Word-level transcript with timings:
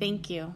Thank 0.00 0.30
you. 0.30 0.54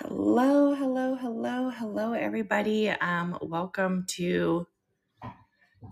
Hello, 0.00 0.74
hello, 0.74 1.16
hello, 1.16 1.70
hello, 1.70 2.12
everybody. 2.14 2.90
Um, 2.90 3.38
welcome 3.42 4.06
to 4.10 4.66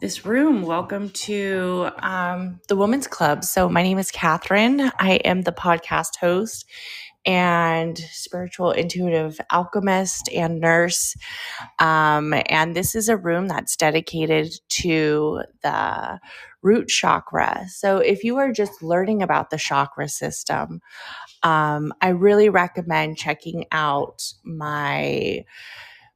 this 0.01 0.27
room. 0.27 0.63
Welcome 0.63 1.11
to 1.11 1.91
um, 2.03 2.61
the 2.69 2.77
Women's 2.77 3.07
Club. 3.09 3.45
So, 3.45 3.69
my 3.69 3.83
name 3.83 3.99
is 3.99 4.11
Catherine. 4.11 4.81
I 4.99 5.15
am 5.25 5.43
the 5.43 5.53
podcast 5.53 6.17
host 6.21 6.67
and 7.27 7.99
spiritual 7.99 8.71
intuitive 8.71 9.41
alchemist 9.51 10.29
and 10.33 10.61
nurse. 10.61 11.17
Um, 11.79 12.35
and 12.49 12.77
this 12.77 12.95
is 12.95 13.09
a 13.09 13.17
room 13.17 13.49
that's 13.49 13.77
dedicated 13.77 14.55
to 14.71 15.43
the 15.63 16.21
root 16.63 16.89
chakra. 16.89 17.67
So, 17.69 17.99
if 17.99 18.25
you 18.25 18.37
are 18.39 18.53
just 18.53 18.83
learning 18.83 19.23
about 19.23 19.51
the 19.51 19.59
chakra 19.59 20.09
system, 20.09 20.81
um, 21.43 21.93
I 22.01 22.09
really 22.09 22.49
recommend 22.49 23.19
checking 23.19 23.67
out 23.73 24.23
my 24.45 25.45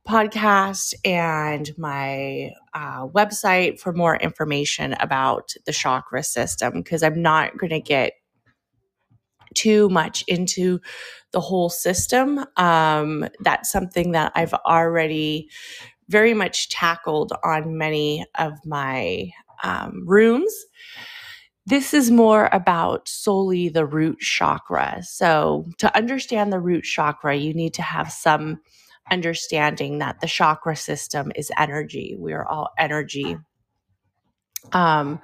podcast 0.08 0.94
and 1.04 1.70
my 1.78 2.50
uh, 2.74 3.06
website 3.08 3.78
for 3.78 3.92
more 3.92 4.16
information 4.16 4.94
about 4.94 5.54
the 5.66 5.72
chakra 5.72 6.22
system 6.22 6.72
because 6.74 7.02
I'm 7.02 7.20
not 7.20 7.56
going 7.58 7.70
to 7.70 7.80
get 7.80 8.14
too 9.54 9.88
much 9.90 10.24
into 10.28 10.80
the 11.32 11.40
whole 11.40 11.70
system. 11.70 12.44
Um, 12.56 13.26
that's 13.40 13.70
something 13.70 14.12
that 14.12 14.32
I've 14.34 14.54
already 14.54 15.48
very 16.08 16.34
much 16.34 16.70
tackled 16.70 17.32
on 17.44 17.78
many 17.78 18.26
of 18.38 18.54
my 18.66 19.30
um, 19.62 20.04
rooms. 20.06 20.52
This 21.66 21.94
is 21.94 22.10
more 22.10 22.48
about 22.52 23.08
solely 23.08 23.68
the 23.68 23.86
root 23.86 24.18
chakra. 24.18 25.00
So, 25.02 25.66
to 25.78 25.94
understand 25.96 26.52
the 26.52 26.60
root 26.60 26.84
chakra, 26.84 27.36
you 27.36 27.54
need 27.54 27.74
to 27.74 27.82
have 27.82 28.10
some 28.10 28.60
understanding 29.10 29.98
that 29.98 30.20
the 30.20 30.26
chakra 30.26 30.76
system 30.76 31.32
is 31.36 31.52
energy. 31.58 32.16
We 32.18 32.32
are 32.32 32.46
all 32.46 32.70
energy. 32.78 33.36
Um, 34.72 35.20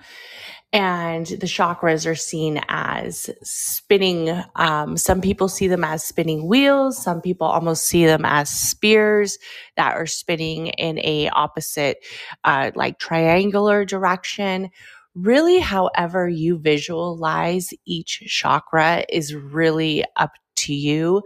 and 0.72 1.26
the 1.26 1.48
chakras 1.48 2.06
are 2.06 2.16
seen 2.16 2.60
as 2.68 3.30
spinning. 3.42 4.30
Um, 4.56 4.98
some 4.98 5.20
people 5.22 5.48
see 5.48 5.68
them 5.68 5.84
as 5.84 6.04
spinning 6.04 6.48
wheels. 6.48 7.02
Some 7.02 7.22
people 7.22 7.48
almost 7.48 7.86
see 7.86 8.06
them 8.06 8.24
as 8.24 8.50
spears 8.50 9.38
that 9.78 9.96
are 9.96 10.06
spinning 10.06 10.68
in 10.68 11.00
a 11.00 11.30
opposite, 11.30 11.98
uh, 12.44 12.72
like 12.76 13.00
triangular 13.00 13.84
direction. 13.84 14.70
Really, 15.16 15.58
however 15.60 16.28
you 16.28 16.60
visualize 16.60 17.70
each 17.86 18.22
chakra 18.28 19.04
is 19.10 19.34
really 19.34 20.04
up 20.16 20.32
to 20.58 20.74
you 20.74 21.24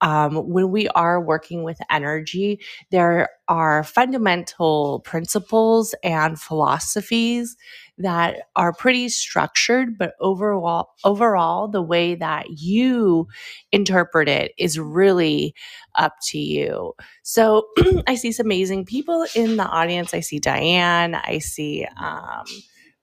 um, 0.00 0.36
when 0.48 0.70
we 0.70 0.88
are 0.90 1.20
working 1.20 1.62
with 1.62 1.78
energy, 1.90 2.60
there 2.90 3.28
are 3.48 3.84
fundamental 3.84 5.00
principles 5.04 5.94
and 6.04 6.40
philosophies 6.40 7.56
that 7.98 8.42
are 8.56 8.72
pretty 8.72 9.08
structured, 9.10 9.98
but 9.98 10.14
overall, 10.20 10.90
overall, 11.04 11.68
the 11.68 11.82
way 11.82 12.14
that 12.14 12.46
you 12.48 13.28
interpret 13.72 14.28
it 14.28 14.52
is 14.58 14.78
really 14.78 15.54
up 15.96 16.14
to 16.28 16.38
you. 16.38 16.94
So 17.22 17.66
I 18.06 18.14
see 18.14 18.32
some 18.32 18.46
amazing 18.46 18.86
people 18.86 19.26
in 19.34 19.56
the 19.56 19.66
audience. 19.66 20.14
I 20.14 20.20
see 20.20 20.38
Diane. 20.38 21.14
I 21.14 21.38
see, 21.38 21.86
um, 21.98 22.44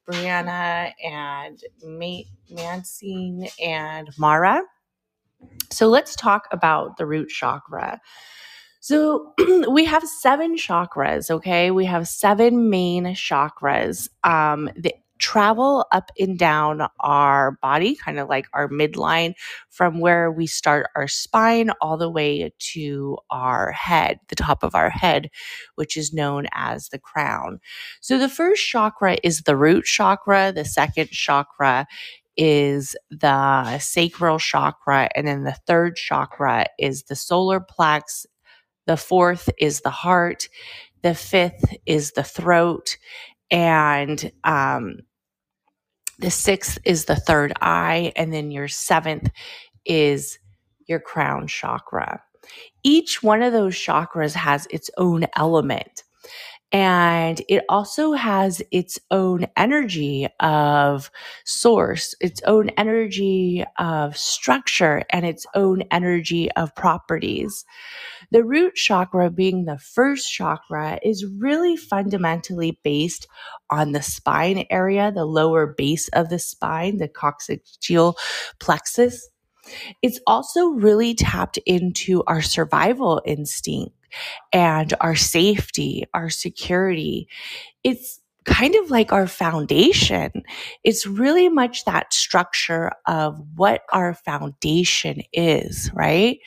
Brianna 0.09 0.93
and 1.03 1.61
Mancine 2.51 3.49
and 3.63 4.09
Mara. 4.17 4.61
So 5.71 5.87
let's 5.87 6.15
talk 6.15 6.47
about 6.51 6.97
the 6.97 7.05
root 7.05 7.29
chakra. 7.29 7.99
So 8.79 9.33
we 9.69 9.85
have 9.85 10.03
seven 10.07 10.55
chakras, 10.55 11.29
okay? 11.29 11.71
We 11.71 11.85
have 11.85 12.07
seven 12.07 12.69
main 12.69 13.05
chakras 13.07 14.09
um, 14.23 14.69
that 14.77 14.95
travel 15.19 15.85
up 15.91 16.11
and 16.19 16.37
down 16.37 16.87
our 16.99 17.57
body, 17.61 17.95
kind 17.95 18.19
of 18.19 18.29
like 18.29 18.45
our 18.53 18.69
midline 18.69 19.33
from 19.69 19.99
where 19.99 20.31
we 20.31 20.45
start 20.45 20.87
our 20.95 21.07
spine 21.07 21.71
all 21.81 21.97
the 21.97 22.09
way 22.09 22.53
to 22.59 23.17
our 23.31 23.71
head, 23.71 24.19
the 24.29 24.35
top 24.35 24.63
of 24.63 24.75
our 24.75 24.91
head, 24.91 25.29
which 25.75 25.97
is 25.97 26.13
known 26.13 26.45
as 26.53 26.89
the 26.89 26.99
crown. 26.99 27.59
So 27.99 28.19
the 28.19 28.29
first 28.29 28.65
chakra 28.67 29.17
is 29.23 29.41
the 29.41 29.57
root 29.57 29.85
chakra. 29.85 30.51
The 30.53 30.65
second 30.65 31.09
chakra 31.09 31.87
is 32.37 32.95
the 33.09 33.79
sacral 33.79 34.39
chakra. 34.39 35.09
And 35.15 35.27
then 35.27 35.43
the 35.43 35.57
third 35.65 35.95
chakra 35.95 36.67
is 36.79 37.03
the 37.03 37.15
solar 37.15 37.59
plex. 37.59 38.25
The 38.85 38.97
fourth 38.97 39.49
is 39.57 39.81
the 39.81 39.89
heart. 39.89 40.47
The 41.01 41.15
fifth 41.15 41.75
is 41.85 42.11
the 42.11 42.23
throat. 42.23 42.97
And 43.51 44.31
um, 44.43 44.99
the 46.19 46.31
sixth 46.31 46.77
is 46.85 47.05
the 47.05 47.15
third 47.15 47.53
eye. 47.61 48.13
And 48.15 48.33
then 48.33 48.51
your 48.51 48.67
seventh 48.67 49.29
is 49.85 50.39
your 50.87 50.99
crown 50.99 51.47
chakra. 51.47 52.21
Each 52.83 53.21
one 53.21 53.41
of 53.41 53.51
those 53.51 53.75
chakras 53.75 54.33
has 54.33 54.67
its 54.69 54.89
own 54.97 55.25
element. 55.35 56.03
And 56.73 57.41
it 57.47 57.63
also 57.69 58.11
has 58.11 58.61
its 58.71 58.99
own 59.09 59.47
energy 59.55 60.27
of 60.41 61.09
source, 61.45 62.13
its 62.19 62.41
own 62.43 62.69
energy 62.71 63.63
of 63.79 64.17
structure, 64.17 65.03
and 65.09 65.25
its 65.25 65.45
own 65.55 65.83
energy 65.91 66.51
of 66.51 66.75
properties. 66.75 67.63
The 68.31 68.43
root 68.43 68.75
chakra, 68.75 69.29
being 69.29 69.63
the 69.63 69.77
first 69.77 70.31
chakra, 70.31 70.99
is 71.01 71.25
really 71.25 71.77
fundamentally 71.77 72.79
based 72.83 73.27
on 73.69 73.93
the 73.93 74.01
spine 74.01 74.65
area, 74.69 75.09
the 75.11 75.25
lower 75.25 75.67
base 75.67 76.09
of 76.09 76.29
the 76.29 76.39
spine, 76.39 76.97
the 76.97 77.07
coccygeal 77.07 78.15
plexus. 78.59 79.29
It's 80.01 80.19
also 80.27 80.67
really 80.67 81.13
tapped 81.13 81.59
into 81.65 82.23
our 82.27 82.41
survival 82.41 83.21
instinct 83.25 83.96
and 84.53 84.93
our 85.01 85.15
safety, 85.15 86.05
our 86.13 86.29
security. 86.29 87.27
It's 87.83 88.19
kind 88.45 88.75
of 88.75 88.89
like 88.89 89.11
our 89.11 89.27
foundation. 89.27 90.31
It's 90.83 91.05
really 91.05 91.49
much 91.49 91.85
that 91.85 92.13
structure 92.13 92.91
of 93.05 93.39
what 93.55 93.81
our 93.91 94.13
foundation 94.13 95.21
is, 95.33 95.91
right? 95.93 96.39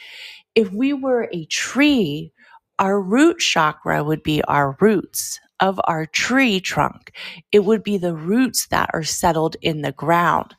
If 0.54 0.72
we 0.72 0.92
were 0.92 1.28
a 1.32 1.44
tree, 1.46 2.32
our 2.78 3.00
root 3.00 3.38
chakra 3.38 4.02
would 4.02 4.22
be 4.22 4.42
our 4.44 4.76
roots 4.80 5.38
of 5.60 5.78
our 5.84 6.06
tree 6.06 6.58
trunk. 6.58 7.12
It 7.52 7.60
would 7.66 7.82
be 7.82 7.98
the 7.98 8.14
roots 8.14 8.66
that 8.68 8.90
are 8.94 9.02
settled 9.04 9.56
in 9.60 9.82
the 9.82 9.92
ground. 9.92 10.54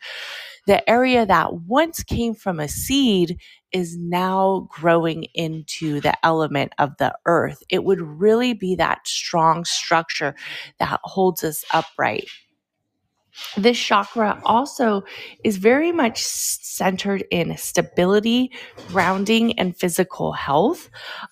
The 0.67 0.87
area 0.89 1.25
that 1.25 1.53
once 1.67 2.03
came 2.03 2.35
from 2.35 2.59
a 2.59 2.67
seed 2.67 3.39
is 3.71 3.97
now 3.97 4.67
growing 4.71 5.25
into 5.33 6.01
the 6.01 6.13
element 6.25 6.73
of 6.79 6.97
the 6.99 7.13
earth. 7.25 7.63
It 7.69 7.83
would 7.83 8.01
really 8.01 8.53
be 8.53 8.75
that 8.75 9.07
strong 9.07 9.65
structure 9.65 10.35
that 10.79 10.99
holds 11.03 11.43
us 11.43 11.65
upright. 11.71 12.27
this 13.57 13.77
chakra 13.79 14.41
also 14.45 15.03
is 15.43 15.57
very 15.57 15.91
much 15.91 16.23
centered 16.23 17.23
in 17.31 17.55
stability, 17.57 18.51
grounding, 18.87 19.57
and 19.59 19.77
physical 19.77 20.33
health. 20.33 20.89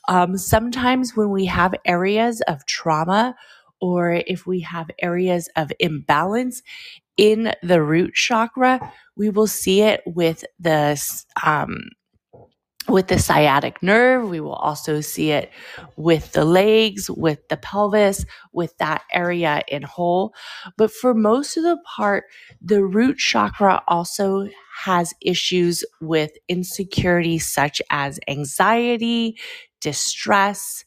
Um, 0.07 0.37
sometimes 0.37 1.15
when 1.15 1.31
we 1.31 1.45
have 1.45 1.73
areas 1.85 2.41
of 2.41 2.65
trauma 2.65 3.35
or 3.81 4.13
if 4.27 4.45
we 4.45 4.61
have 4.61 4.89
areas 4.99 5.49
of 5.55 5.71
imbalance 5.79 6.61
in 7.19 7.53
the 7.63 7.83
root 7.83 8.15
chakra, 8.15 8.93
we 9.17 9.29
will 9.29 9.47
see 9.47 9.83
it 9.83 10.01
with 10.07 10.45
the 10.59 10.93
um, 11.45 11.81
with 12.89 13.07
the 13.07 13.19
sciatic 13.19 13.83
nerve. 13.83 14.29
We 14.29 14.41
will 14.41 14.53
also 14.53 15.01
see 15.01 15.31
it 15.31 15.51
with 15.97 16.33
the 16.33 16.45
legs, 16.45 17.09
with 17.09 17.47
the 17.49 17.57
pelvis, 17.57 18.25
with 18.53 18.77
that 18.79 19.03
area 19.13 19.63
in 19.69 19.83
whole. 19.83 20.33
But 20.77 20.91
for 20.91 21.15
most 21.15 21.57
of 21.57 21.63
the 21.63 21.79
part, 21.97 22.25
the 22.61 22.83
root 22.85 23.17
chakra 23.17 23.83
also 23.87 24.49
has 24.85 25.15
issues 25.21 25.83
with 26.01 26.31
insecurity 26.49 27.39
such 27.39 27.81
as 27.91 28.19
anxiety, 28.29 29.39
distress, 29.81 30.85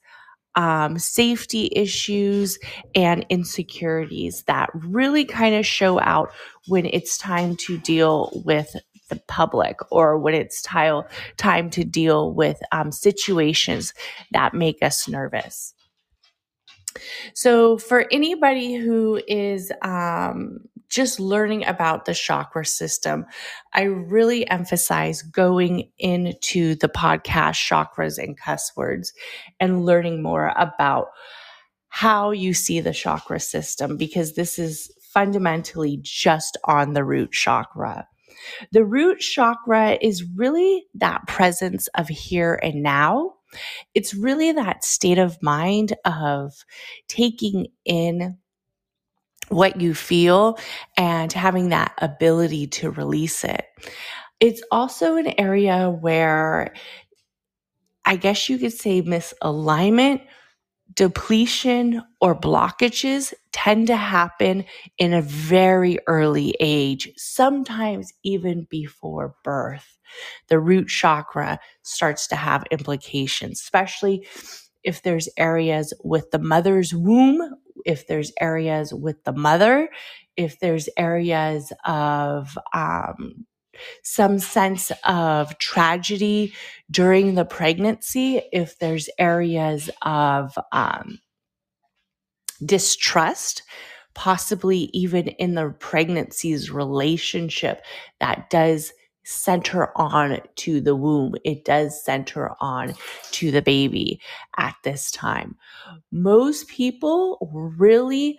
um, 0.54 0.98
safety 0.98 1.70
issues 1.72 2.58
and 2.94 3.24
insecurities 3.28 4.42
that 4.44 4.70
really 4.74 5.24
kind 5.24 5.54
of 5.54 5.66
show 5.66 6.00
out 6.00 6.32
when 6.68 6.86
it's 6.86 7.16
time 7.18 7.56
to 7.56 7.78
deal 7.78 8.30
with 8.44 8.76
the 9.08 9.16
public 9.28 9.78
or 9.90 10.18
when 10.18 10.34
it's 10.34 10.62
time, 10.62 11.02
time 11.36 11.70
to 11.70 11.84
deal 11.84 12.32
with 12.32 12.60
um, 12.72 12.92
situations 12.92 13.92
that 14.32 14.54
make 14.54 14.82
us 14.82 15.08
nervous. 15.08 15.74
So, 17.34 17.78
for 17.78 18.06
anybody 18.12 18.74
who 18.74 19.20
is 19.26 19.72
um, 19.82 20.58
just 20.92 21.18
learning 21.18 21.64
about 21.64 22.04
the 22.04 22.12
chakra 22.12 22.66
system, 22.66 23.24
I 23.72 23.84
really 23.84 24.48
emphasize 24.48 25.22
going 25.22 25.90
into 25.98 26.74
the 26.76 26.88
podcast 26.88 27.54
Chakras 27.54 28.18
and 28.22 28.38
Cuss 28.38 28.72
Words 28.76 29.12
and 29.58 29.86
learning 29.86 30.22
more 30.22 30.52
about 30.56 31.08
how 31.88 32.30
you 32.30 32.52
see 32.52 32.80
the 32.80 32.92
chakra 32.92 33.40
system 33.40 33.96
because 33.96 34.34
this 34.34 34.58
is 34.58 34.92
fundamentally 35.14 35.98
just 36.02 36.58
on 36.64 36.92
the 36.92 37.04
root 37.04 37.32
chakra. 37.32 38.06
The 38.72 38.84
root 38.84 39.20
chakra 39.20 39.98
is 40.00 40.24
really 40.36 40.84
that 40.94 41.26
presence 41.26 41.88
of 41.96 42.08
here 42.08 42.58
and 42.62 42.82
now. 42.82 43.34
It's 43.94 44.14
really 44.14 44.52
that 44.52 44.84
state 44.84 45.18
of 45.18 45.42
mind 45.42 45.94
of 46.04 46.52
taking 47.08 47.68
in 47.84 48.38
what 49.48 49.80
you 49.80 49.94
feel 49.94 50.58
and 50.96 51.32
having 51.32 51.70
that 51.70 51.94
ability 51.98 52.66
to 52.66 52.90
release 52.90 53.44
it. 53.44 53.64
It's 54.40 54.62
also 54.70 55.16
an 55.16 55.38
area 55.38 55.90
where 55.90 56.74
I 58.04 58.16
guess 58.16 58.48
you 58.48 58.58
could 58.58 58.72
say 58.72 59.02
misalignment 59.02 60.22
depletion 60.94 62.02
or 62.20 62.38
blockages 62.38 63.32
tend 63.52 63.86
to 63.86 63.96
happen 63.96 64.64
in 64.98 65.12
a 65.12 65.22
very 65.22 65.98
early 66.06 66.54
age, 66.60 67.10
sometimes 67.16 68.12
even 68.24 68.66
before 68.70 69.34
birth. 69.44 69.98
The 70.48 70.58
root 70.58 70.88
chakra 70.88 71.58
starts 71.82 72.26
to 72.28 72.36
have 72.36 72.64
implications, 72.70 73.60
especially 73.60 74.26
if 74.84 75.02
there's 75.02 75.28
areas 75.38 75.94
with 76.04 76.30
the 76.30 76.38
mother's 76.38 76.94
womb, 76.94 77.40
if 77.84 78.06
there's 78.06 78.32
areas 78.40 78.92
with 78.92 79.22
the 79.24 79.32
mother, 79.32 79.88
if 80.36 80.58
there's 80.60 80.88
areas 80.96 81.72
of 81.84 82.56
um, 82.74 83.46
some 84.02 84.38
sense 84.38 84.92
of 85.04 85.56
tragedy 85.58 86.54
during 86.90 87.34
the 87.34 87.44
pregnancy, 87.44 88.42
if 88.52 88.78
there's 88.78 89.08
areas 89.18 89.90
of 90.02 90.56
um, 90.72 91.18
distrust, 92.64 93.62
possibly 94.14 94.90
even 94.92 95.28
in 95.28 95.54
the 95.54 95.70
pregnancy's 95.78 96.70
relationship, 96.70 97.82
that 98.20 98.50
does 98.50 98.92
center 99.24 99.96
on 99.96 100.40
to 100.56 100.80
the 100.80 100.96
womb. 100.96 101.34
It 101.44 101.64
does 101.64 102.04
center 102.04 102.52
on 102.60 102.94
to 103.32 103.50
the 103.50 103.62
baby 103.62 104.20
at 104.56 104.74
this 104.84 105.10
time. 105.10 105.56
Most 106.10 106.68
people 106.68 107.38
really 107.52 108.38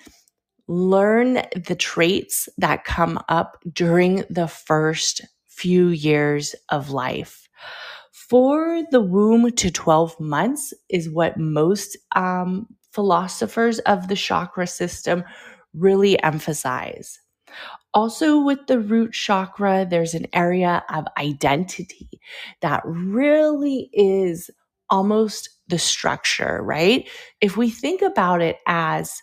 learn 0.68 1.36
the 1.56 1.76
traits 1.78 2.48
that 2.58 2.86
come 2.86 3.20
up 3.30 3.58
during 3.72 4.24
the 4.30 4.48
first 4.48 5.22
few 5.50 5.90
years 5.90 6.56
of 6.70 6.90
life. 6.90 7.48
For 8.12 8.84
the 8.92 9.02
womb 9.02 9.52
to 9.52 9.72
12 9.72 10.20
months 10.20 10.74
is 10.90 11.10
what 11.10 11.38
most 11.38 11.98
um, 12.16 12.68
philosophers 12.92 13.80
of 13.80 14.08
the 14.08 14.16
chakra 14.16 14.66
system 14.68 15.24
really 15.74 16.22
emphasize. 16.24 17.20
Also, 17.94 18.42
with 18.42 18.66
the 18.68 18.80
root 18.80 19.14
chakra, 19.14 19.86
there's 19.90 20.14
an 20.14 20.28
area 20.34 20.84
of 20.90 21.06
identity 21.18 22.10
that 22.62 22.82
really 22.86 23.90
is 23.94 24.50
almost 24.90 25.50
the 25.68 25.80
structure, 25.80 26.60
right? 26.64 27.10
If 27.42 27.56
we 27.56 27.70
think 27.70 28.02
about 28.02 28.42
it 28.42 28.58
as 28.68 29.22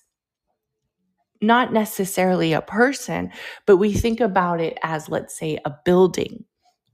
not 1.41 1.73
necessarily 1.73 2.53
a 2.53 2.61
person, 2.61 3.31
but 3.67 3.79
we 3.79 3.93
think 3.93 4.21
about 4.21 4.61
it 4.61 4.79
as, 4.83 5.09
let's 5.09 5.37
say, 5.39 5.59
a 5.65 5.75
building 5.85 6.45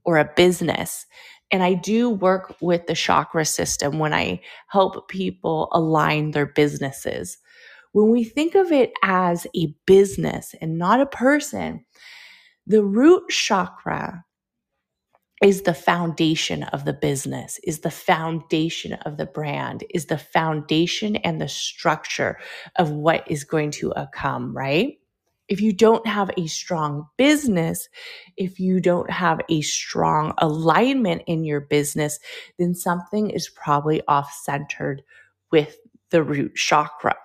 or 0.05 0.17
a 0.17 0.31
business. 0.35 1.05
And 1.51 1.63
I 1.63 1.73
do 1.73 2.09
work 2.09 2.55
with 2.61 2.87
the 2.87 2.93
chakra 2.93 3.45
system 3.45 3.99
when 3.99 4.13
I 4.13 4.41
help 4.67 5.09
people 5.09 5.69
align 5.71 6.31
their 6.31 6.45
businesses. 6.45 7.37
When 7.97 8.11
we 8.11 8.25
think 8.25 8.55
of 8.55 8.71
it 8.71 8.93
as 9.03 9.47
a 9.57 9.73
business 9.87 10.53
and 10.61 10.77
not 10.77 11.01
a 11.01 11.07
person, 11.07 11.83
the 12.67 12.83
root 12.83 13.29
chakra 13.29 14.25
is 15.43 15.63
the 15.63 15.73
foundation 15.73 16.63
of 16.63 16.85
the 16.85 16.93
business, 16.93 17.59
is 17.63 17.79
the 17.79 17.91
foundation 17.91 18.93
of 18.93 19.17
the 19.17 19.25
brand, 19.25 19.83
is 19.93 20.07
the 20.07 20.19
foundation 20.19 21.15
and 21.17 21.41
the 21.41 21.47
structure 21.47 22.39
of 22.77 22.91
what 22.91 23.29
is 23.31 23.43
going 23.45 23.71
to 23.71 23.93
come, 24.13 24.55
right? 24.55 24.99
If 25.49 25.61
you 25.61 25.73
don't 25.73 26.07
have 26.07 26.31
a 26.37 26.47
strong 26.47 27.07
business, 27.17 27.89
if 28.37 28.59
you 28.59 28.81
don't 28.81 29.09
have 29.11 29.41
a 29.49 29.61
strong 29.61 30.33
alignment 30.39 31.23
in 31.27 31.45
your 31.45 31.61
business, 31.61 32.19
then 32.59 32.75
something 32.75 33.31
is 33.31 33.49
probably 33.49 34.03
off 34.07 34.31
centered 34.43 35.03
with 35.51 35.77
the 36.09 36.23
root 36.23 36.55
chakra, 36.55 37.15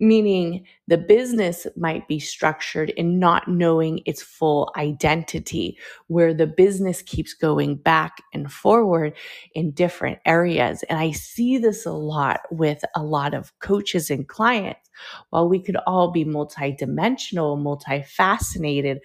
meaning 0.00 0.66
the 0.88 0.98
business 0.98 1.66
might 1.76 2.06
be 2.08 2.18
structured 2.18 2.90
in 2.90 3.18
not 3.18 3.46
knowing 3.48 4.00
its 4.06 4.22
full 4.22 4.72
identity, 4.76 5.78
where 6.08 6.34
the 6.34 6.46
business 6.46 7.02
keeps 7.02 7.32
going 7.34 7.76
back 7.76 8.22
and 8.32 8.52
forward 8.52 9.14
in 9.54 9.70
different 9.70 10.18
areas. 10.26 10.82
And 10.84 10.98
I 10.98 11.12
see 11.12 11.58
this 11.58 11.86
a 11.86 11.92
lot 11.92 12.40
with 12.50 12.84
a 12.96 13.02
lot 13.02 13.34
of 13.34 13.56
coaches 13.60 14.10
and 14.10 14.26
clients. 14.26 14.90
While 15.30 15.48
we 15.48 15.60
could 15.60 15.76
all 15.86 16.10
be 16.10 16.24
multidimensional, 16.24 17.58
multifaceted, 17.58 18.98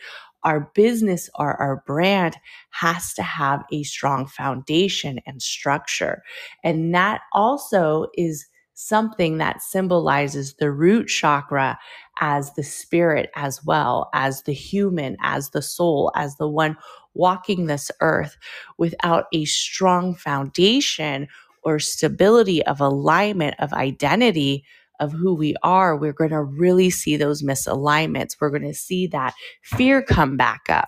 our 0.43 0.71
business 0.73 1.29
or 1.35 1.55
our 1.55 1.83
brand 1.85 2.37
has 2.71 3.13
to 3.15 3.23
have 3.23 3.63
a 3.71 3.83
strong 3.83 4.25
foundation 4.25 5.19
and 5.25 5.41
structure. 5.41 6.23
And 6.63 6.93
that 6.95 7.21
also 7.33 8.07
is 8.15 8.45
something 8.79 9.39
that 9.39 9.61
symbolizes 9.61 10.53
the 10.53 10.71
root 10.71 11.07
chakra 11.07 11.77
as 12.21 12.53
the 12.53 12.63
spirit 12.63 13.29
as 13.35 13.63
well 13.65 14.09
as 14.13 14.43
the 14.43 14.53
human, 14.53 15.17
as 15.21 15.49
the 15.49 15.61
soul, 15.61 16.13
as 16.15 16.37
the 16.37 16.47
one 16.47 16.77
walking 17.13 17.65
this 17.65 17.91
earth 17.99 18.37
without 18.77 19.25
a 19.33 19.43
strong 19.43 20.15
foundation 20.15 21.27
or 21.63 21.77
stability 21.77 22.65
of 22.65 22.79
alignment 22.79 23.53
of 23.59 23.73
identity 23.73 24.63
of 25.01 25.11
who 25.11 25.33
we 25.33 25.55
are, 25.61 25.97
we're 25.97 26.13
going 26.13 26.29
to 26.29 26.41
really 26.41 26.89
see 26.89 27.17
those 27.17 27.43
misalignments. 27.43 28.35
We're 28.39 28.49
going 28.49 28.61
to 28.63 28.73
see 28.73 29.07
that 29.07 29.33
fear 29.61 30.01
come 30.01 30.37
back 30.37 30.61
up 30.69 30.87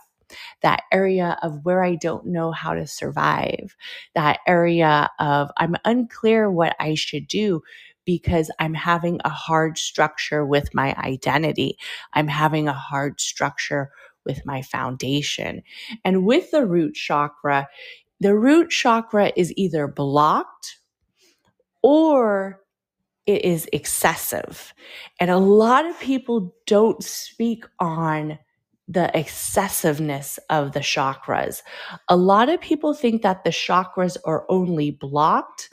that 0.62 0.84
area 0.92 1.38
of 1.44 1.66
where 1.66 1.84
I 1.84 1.96
don't 1.96 2.28
know 2.28 2.52
how 2.52 2.74
to 2.74 2.88
survive, 2.88 3.76
that 4.16 4.40
area 4.48 5.10
of 5.20 5.52
I'm 5.58 5.76
unclear 5.86 6.52
what 6.52 6.76
I 6.80 6.96
should 6.96 7.28
do 7.28 7.62
because 8.06 8.52
I'm 8.60 8.74
having 8.74 9.20
a 9.26 9.30
hard 9.30 9.78
structure 9.78 10.46
with 10.46 10.74
my 10.74 10.96
identity. 10.98 11.78
I'm 12.14 12.28
having 12.28 12.68
a 12.68 12.74
hard 12.74 13.22
structure 13.22 13.92
with 14.26 14.46
my 14.46 14.62
foundation. 14.62 15.64
And 16.06 16.26
with 16.26 16.52
the 16.52 16.66
root 16.66 16.96
chakra, 16.96 17.68
the 18.20 18.36
root 18.36 18.70
chakra 18.72 19.32
is 19.36 19.54
either 19.58 19.88
blocked 19.88 20.80
or 21.84 22.62
it 23.26 23.46
is 23.46 23.68
excessive. 23.74 24.74
And 25.20 25.32
a 25.32 25.38
lot 25.38 25.86
of 25.86 26.00
people 26.00 26.56
don't 26.68 27.04
speak 27.04 27.66
on 27.80 28.40
the 28.92 29.16
excessiveness 29.16 30.38
of 30.50 30.74
the 30.74 30.80
chakras. 30.82 31.62
A 32.10 32.18
lot 32.18 32.50
of 32.50 32.60
people 32.60 32.94
think 32.94 33.22
that 33.22 33.44
the 33.44 33.50
chakras 33.50 34.18
are 34.26 34.46
only 34.50 34.92
blocked 34.92 35.70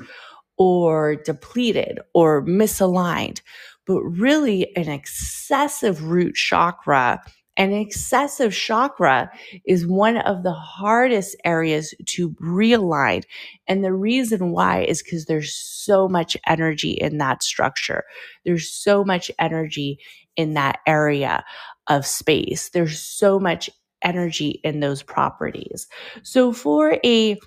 or 0.56 1.16
depleted 1.16 1.98
or 2.14 2.44
misaligned, 2.44 3.40
but 3.86 4.02
really 4.02 4.74
an 4.76 4.88
excessive 4.88 6.04
root 6.04 6.34
chakra 6.34 7.20
an 7.58 7.72
excessive 7.72 8.54
chakra 8.54 9.28
is 9.66 9.84
one 9.84 10.18
of 10.18 10.44
the 10.44 10.52
hardest 10.52 11.34
areas 11.44 11.92
to 12.06 12.30
realign. 12.34 13.24
And 13.66 13.82
the 13.82 13.92
reason 13.92 14.52
why 14.52 14.82
is 14.82 15.02
because 15.02 15.24
there's 15.24 15.52
so 15.52 16.08
much 16.08 16.36
energy 16.46 16.92
in 16.92 17.18
that 17.18 17.42
structure. 17.42 18.04
There's 18.44 18.70
so 18.70 19.04
much 19.04 19.28
energy 19.40 19.98
in 20.36 20.54
that 20.54 20.78
area 20.86 21.44
of 21.88 22.06
space. 22.06 22.70
There's 22.70 23.00
so 23.00 23.38
much 23.38 23.70
energy 24.02 24.60
in 24.64 24.80
those 24.80 25.02
properties. 25.02 25.86
So 26.22 26.52
for 26.52 26.98
a 27.04 27.38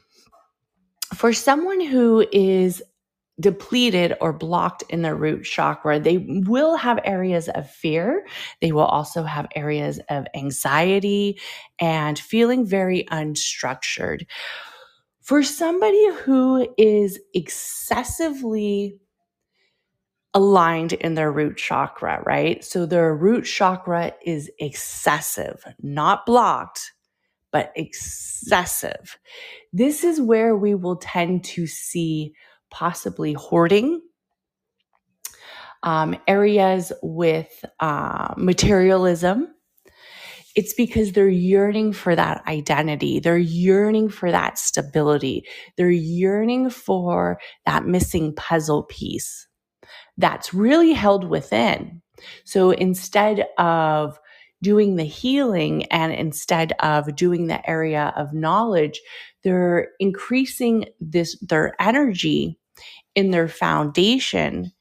for 1.14 1.34
someone 1.34 1.82
who 1.82 2.26
is 2.32 2.82
depleted 3.40 4.14
or 4.22 4.32
blocked 4.32 4.84
in 4.90 5.02
the 5.02 5.16
root 5.16 5.44
chakra, 5.44 6.00
they 6.00 6.18
will 6.20 6.76
have 6.76 7.00
areas 7.04 7.50
of 7.50 7.70
fear. 7.70 8.26
They 8.62 8.72
will 8.72 8.86
also 8.86 9.24
have 9.24 9.48
areas 9.56 10.00
of 10.10 10.26
anxiety 10.36 11.40
and 11.80 12.18
feeling 12.20 12.66
very 12.66 13.06
unstructured. 13.12 14.26
For 15.22 15.44
somebody 15.44 16.10
who 16.24 16.68
is 16.78 17.20
excessively 17.34 19.00
aligned 20.34 20.94
in 20.94 21.16
their 21.16 21.32
root 21.32 21.58
chakra, 21.58 22.24
right? 22.26 22.64
So 22.64 22.86
their 22.86 23.16
root 23.16 23.44
chakra 23.46 24.14
is 24.26 24.52
excessive, 24.60 25.64
not 25.82 26.26
blocked, 26.26 26.94
but 27.52 27.72
excessive. 27.76 29.20
This 29.74 30.04
is 30.04 30.22
where 30.22 30.56
we 30.56 30.76
will 30.76 30.98
tend 30.98 31.46
to 31.46 31.68
see 31.68 32.34
possibly 32.72 33.34
hoarding, 33.34 34.02
um, 35.84 36.18
areas 36.28 36.92
with 37.04 37.66
uh, 37.80 38.34
materialism. 38.38 39.48
It's 40.56 40.74
because 40.74 41.14
they're 41.14 41.30
yearning 41.30 41.94
for 41.94 42.16
that 42.16 42.44
identity. 42.48 43.20
They're 43.20 43.38
yearning 43.38 44.10
for 44.10 44.32
that 44.32 44.60
stability. 44.60 45.46
They're 45.78 45.92
yearning 45.92 46.70
for 46.72 47.40
that 47.66 47.86
missing 47.86 48.36
puzzle 48.36 48.84
piece 48.84 49.48
that's 50.18 50.54
really 50.54 50.94
held 50.94 51.24
within. 51.28 52.02
So 52.44 52.72
instead 52.72 53.46
of 53.58 54.20
doing 54.62 54.96
the 54.96 55.04
healing 55.06 55.86
and 55.86 56.14
instead 56.14 56.74
of 56.80 57.16
doing 57.16 57.48
the 57.48 57.68
area 57.68 58.14
of 58.16 58.34
knowledge, 58.34 59.02
they're 59.44 59.90
increasing 60.00 60.86
this, 61.00 61.38
their 61.40 61.76
energy 61.80 62.60
in 63.16 63.32
their 63.32 63.48
foundation 63.48 64.72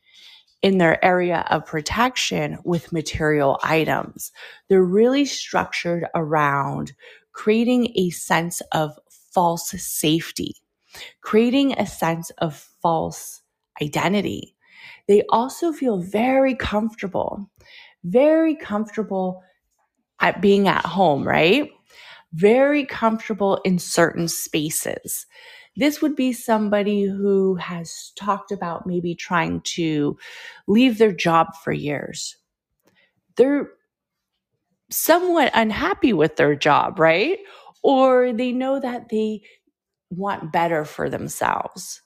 in 0.63 0.79
their 0.79 1.03
area 1.05 1.47
of 1.51 1.65
protection 1.65 2.59
with 2.65 2.93
material 2.93 3.59
items. 3.63 4.31
They're 4.69 4.83
really 4.83 5.25
structured 5.25 6.07
around 6.15 6.93
creating 7.33 7.93
a 7.97 8.11
sense 8.11 8.61
of 8.73 8.99
false 9.33 9.71
safety, 9.71 10.57
creating 11.23 11.73
a 11.73 11.87
sense 11.87 12.31
of 12.39 12.69
false 12.83 13.43
identity. 13.81 14.55
They 15.11 15.25
also 15.31 15.73
feel 15.73 15.99
very 15.99 16.55
comfortable, 16.55 17.50
very 18.05 18.55
comfortable 18.55 19.43
at 20.21 20.40
being 20.40 20.69
at 20.69 20.87
home, 20.87 21.26
right? 21.26 21.69
Very 22.33 22.87
comfortable 22.87 23.57
in 23.64 23.81
certain 23.81 24.29
spaces. 24.29 25.26
This 25.76 26.00
would 26.00 26.14
be 26.14 26.33
somebody 26.33 27.02
who 27.02 27.57
has 27.57 28.12
talked 28.14 28.52
about 28.52 28.87
maybe 28.87 29.17
trying 29.17 29.62
to 29.75 30.17
leave 30.69 30.99
their 30.99 31.12
job 31.12 31.49
for 31.64 31.73
years. 31.73 32.37
They're 33.37 33.69
somewhat 34.93 35.50
unhappy 35.55 36.12
with 36.12 36.37
their 36.37 36.55
job, 36.55 37.00
right? 37.00 37.40
Or 37.83 38.33
they 38.33 38.52
know 38.52 38.79
that 38.79 39.09
they 39.09 39.43
want 40.11 40.52
better 40.52 40.85
for 40.85 41.11
themselves. 41.11 42.00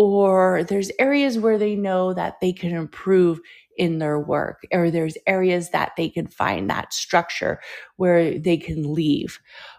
Or 0.00 0.64
there's 0.64 0.90
areas 0.98 1.38
where 1.38 1.58
they 1.58 1.76
know 1.76 2.14
that 2.14 2.40
they 2.40 2.54
can 2.54 2.72
improve 2.72 3.38
in 3.76 3.98
their 3.98 4.18
work, 4.18 4.62
or 4.72 4.90
there's 4.90 5.18
areas 5.26 5.70
that 5.70 5.92
they 5.98 6.08
can 6.08 6.26
find 6.26 6.70
that 6.70 6.94
structure 6.94 7.60
where 7.96 8.38
they 8.38 8.56
can 8.56 8.94
leave. 8.94 9.38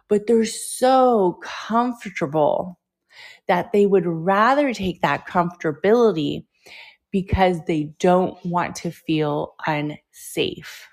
But 0.10 0.28
they're 0.28 0.46
so 0.46 1.40
comfortable 1.42 2.80
that 3.48 3.72
they 3.72 3.88
would 3.88 4.06
rather 4.06 4.74
take 4.74 5.02
that 5.02 5.28
comfortability 5.28 6.46
because 7.12 7.60
they 7.66 7.94
don't 8.00 8.38
want 8.46 8.76
to 8.78 8.92
feel 8.92 9.56
unsafe. 9.68 10.88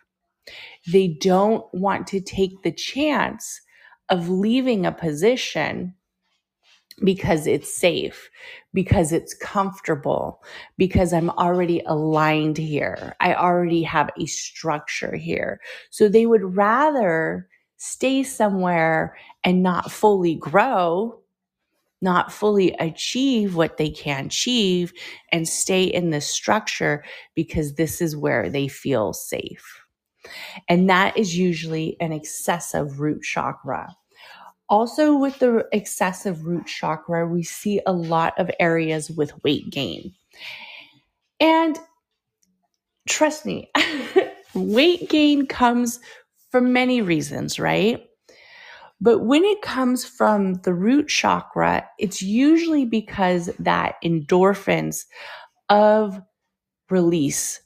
They 0.90 1.08
don't 1.08 1.66
want 1.74 2.06
to 2.08 2.20
take 2.20 2.62
the 2.62 2.72
chance 2.72 3.60
of 4.08 4.30
leaving 4.30 4.86
a 4.86 4.92
position 4.92 5.94
because 7.04 7.46
it's 7.46 7.74
safe, 7.74 8.30
because 8.74 9.12
it's 9.12 9.34
comfortable, 9.34 10.42
because 10.76 11.12
I'm 11.12 11.30
already 11.30 11.82
aligned 11.86 12.58
here. 12.58 13.14
I 13.20 13.34
already 13.34 13.82
have 13.82 14.10
a 14.18 14.26
structure 14.26 15.16
here. 15.16 15.60
So 15.90 16.08
they 16.08 16.26
would 16.26 16.56
rather 16.56 17.48
stay 17.76 18.22
somewhere 18.24 19.16
and 19.44 19.62
not 19.62 19.90
fully 19.90 20.34
grow 20.34 21.20
not 22.00 22.32
fully 22.32 22.72
achieve 22.78 23.56
what 23.56 23.76
they 23.76 23.90
can 23.90 24.26
achieve 24.26 24.92
and 25.32 25.48
stay 25.48 25.84
in 25.84 26.10
this 26.10 26.28
structure 26.28 27.04
because 27.34 27.74
this 27.74 28.00
is 28.00 28.16
where 28.16 28.48
they 28.48 28.68
feel 28.68 29.12
safe. 29.12 29.82
And 30.68 30.88
that 30.90 31.16
is 31.16 31.36
usually 31.36 31.96
an 32.00 32.12
excessive 32.12 33.00
root 33.00 33.22
chakra. 33.22 33.96
Also, 34.70 35.16
with 35.16 35.38
the 35.38 35.66
excessive 35.72 36.44
root 36.44 36.66
chakra, 36.66 37.26
we 37.26 37.42
see 37.42 37.80
a 37.86 37.92
lot 37.92 38.38
of 38.38 38.50
areas 38.60 39.10
with 39.10 39.42
weight 39.42 39.70
gain. 39.70 40.12
And 41.40 41.78
trust 43.08 43.46
me, 43.46 43.70
weight 44.54 45.08
gain 45.08 45.46
comes 45.46 46.00
for 46.50 46.60
many 46.60 47.00
reasons, 47.00 47.58
right? 47.58 48.04
But 49.00 49.20
when 49.20 49.44
it 49.44 49.62
comes 49.62 50.04
from 50.04 50.54
the 50.54 50.74
root 50.74 51.08
chakra, 51.08 51.88
it's 51.98 52.20
usually 52.20 52.84
because 52.84 53.50
that 53.58 53.94
endorphins 54.04 55.04
of 55.68 56.20
release 56.90 57.60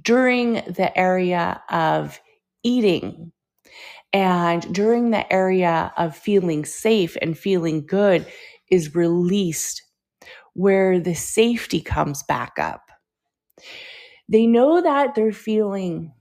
during 0.00 0.54
the 0.54 0.90
area 0.98 1.62
of 1.70 2.20
eating 2.62 3.32
and 4.12 4.74
during 4.74 5.10
the 5.10 5.30
area 5.32 5.92
of 5.96 6.16
feeling 6.16 6.64
safe 6.64 7.16
and 7.22 7.36
feeling 7.36 7.86
good 7.86 8.26
is 8.70 8.94
released 8.94 9.82
where 10.54 11.00
the 11.00 11.14
safety 11.14 11.80
comes 11.80 12.22
back 12.22 12.58
up. 12.58 12.90
They 14.28 14.46
know 14.46 14.82
that 14.82 15.14
they're 15.14 15.32
feeling 15.32 16.12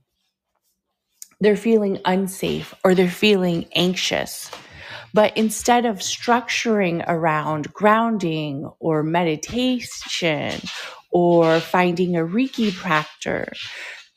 they're 1.39 1.57
feeling 1.57 1.97
unsafe 2.05 2.73
or 2.83 2.93
they're 2.93 3.09
feeling 3.09 3.65
anxious. 3.75 4.51
But 5.13 5.35
instead 5.35 5.85
of 5.85 5.97
structuring 5.97 7.03
around 7.07 7.73
grounding 7.73 8.69
or 8.79 9.01
meditation 9.01 10.61
or 11.09 11.59
finding 11.59 12.15
a 12.15 12.19
Reiki 12.19 12.73
practor, 12.73 13.51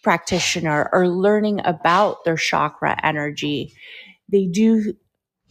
practitioner 0.05 0.91
or 0.93 1.09
learning 1.09 1.63
about 1.67 2.25
their 2.25 2.37
chakra 2.37 2.97
energy, 3.05 3.75
they 4.31 4.47
do 4.47 4.95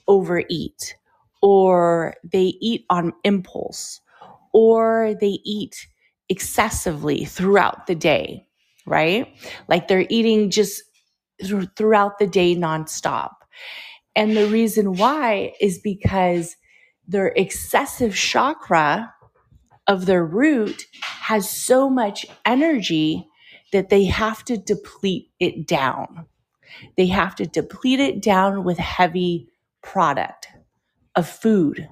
overeat 0.08 0.96
or 1.42 2.16
they 2.24 2.56
eat 2.62 2.86
on 2.90 3.14
impulse 3.24 4.02
or 4.54 5.16
they 5.22 5.40
eat 5.46 5.88
excessively 6.30 7.26
throughout 7.26 7.88
the 7.88 7.96
day, 7.96 8.48
right? 8.88 9.28
Like 9.70 9.88
they're 9.88 10.08
eating 10.10 10.52
just 10.52 10.84
throughout 11.78 12.20
the 12.20 12.28
day 12.28 12.56
nonstop. 12.56 13.32
And 14.16 14.38
the 14.38 14.48
reason 14.48 14.96
why 14.98 15.54
is 15.62 15.80
because 15.80 16.56
their 17.08 17.28
excessive 17.30 18.16
chakra 18.16 19.14
of 19.88 20.06
their 20.06 20.26
root 20.26 20.86
has 21.02 21.50
so 21.50 21.90
much 21.90 22.26
energy 22.46 23.28
that 23.74 23.90
they 23.90 24.06
have 24.06 24.46
to 24.46 24.58
deplete 24.58 25.30
it 25.40 25.68
down. 25.68 26.26
They 26.96 27.08
have 27.08 27.36
to 27.36 27.46
deplete 27.46 28.00
it 28.00 28.22
down 28.22 28.64
with 28.64 28.78
heavy 28.78 29.50
product 29.82 30.48
of 31.16 31.28
food, 31.28 31.90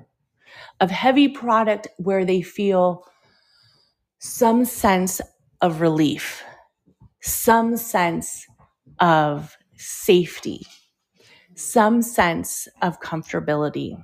of 0.80 0.90
heavy 0.90 1.28
product 1.28 1.88
where 1.98 2.26
they 2.26 2.42
feel 2.42 3.06
some 4.20 4.66
sense 4.66 5.22
of 5.62 5.82
relief, 5.82 6.44
some 7.22 7.78
sense 7.78 8.48
of 9.00 9.58
safety, 9.76 10.66
some 11.56 12.02
sense 12.02 12.68
of 12.82 13.00
comfortability. 13.02 14.02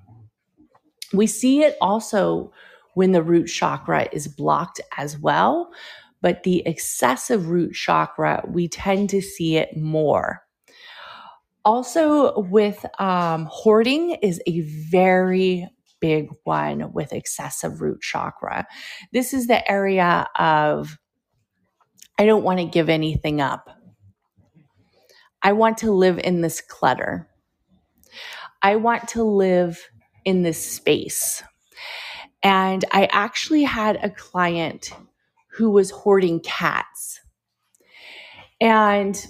We 1.13 1.27
see 1.27 1.63
it 1.63 1.77
also 1.81 2.51
when 2.95 3.11
the 3.11 3.23
root 3.23 3.45
chakra 3.47 4.07
is 4.11 4.27
blocked 4.27 4.81
as 4.97 5.19
well, 5.19 5.71
but 6.21 6.43
the 6.43 6.63
excessive 6.65 7.49
root 7.49 7.73
chakra, 7.73 8.43
we 8.47 8.67
tend 8.67 9.09
to 9.11 9.21
see 9.21 9.57
it 9.57 9.75
more. 9.75 10.41
Also, 11.65 12.39
with 12.39 12.85
um, 12.99 13.47
hoarding 13.51 14.11
is 14.21 14.41
a 14.47 14.61
very 14.61 15.67
big 15.99 16.29
one 16.43 16.93
with 16.93 17.13
excessive 17.13 17.81
root 17.81 18.01
chakra. 18.01 18.65
This 19.11 19.33
is 19.33 19.47
the 19.47 19.69
area 19.69 20.27
of 20.37 20.97
I 22.17 22.25
don't 22.25 22.43
want 22.43 22.59
to 22.59 22.65
give 22.65 22.89
anything 22.89 23.41
up. 23.41 23.69
I 25.43 25.53
want 25.53 25.77
to 25.79 25.91
live 25.91 26.19
in 26.19 26.41
this 26.41 26.61
clutter. 26.61 27.29
I 28.61 28.77
want 28.77 29.09
to 29.09 29.23
live 29.23 29.87
in 30.25 30.41
this 30.41 30.63
space. 30.63 31.43
And 32.41 32.83
I 32.91 33.07
actually 33.11 33.63
had 33.63 33.97
a 33.97 34.09
client 34.09 34.91
who 35.57 35.71
was 35.71 35.89
hoarding 35.89 36.39
cats. 36.41 37.19
And 38.61 39.25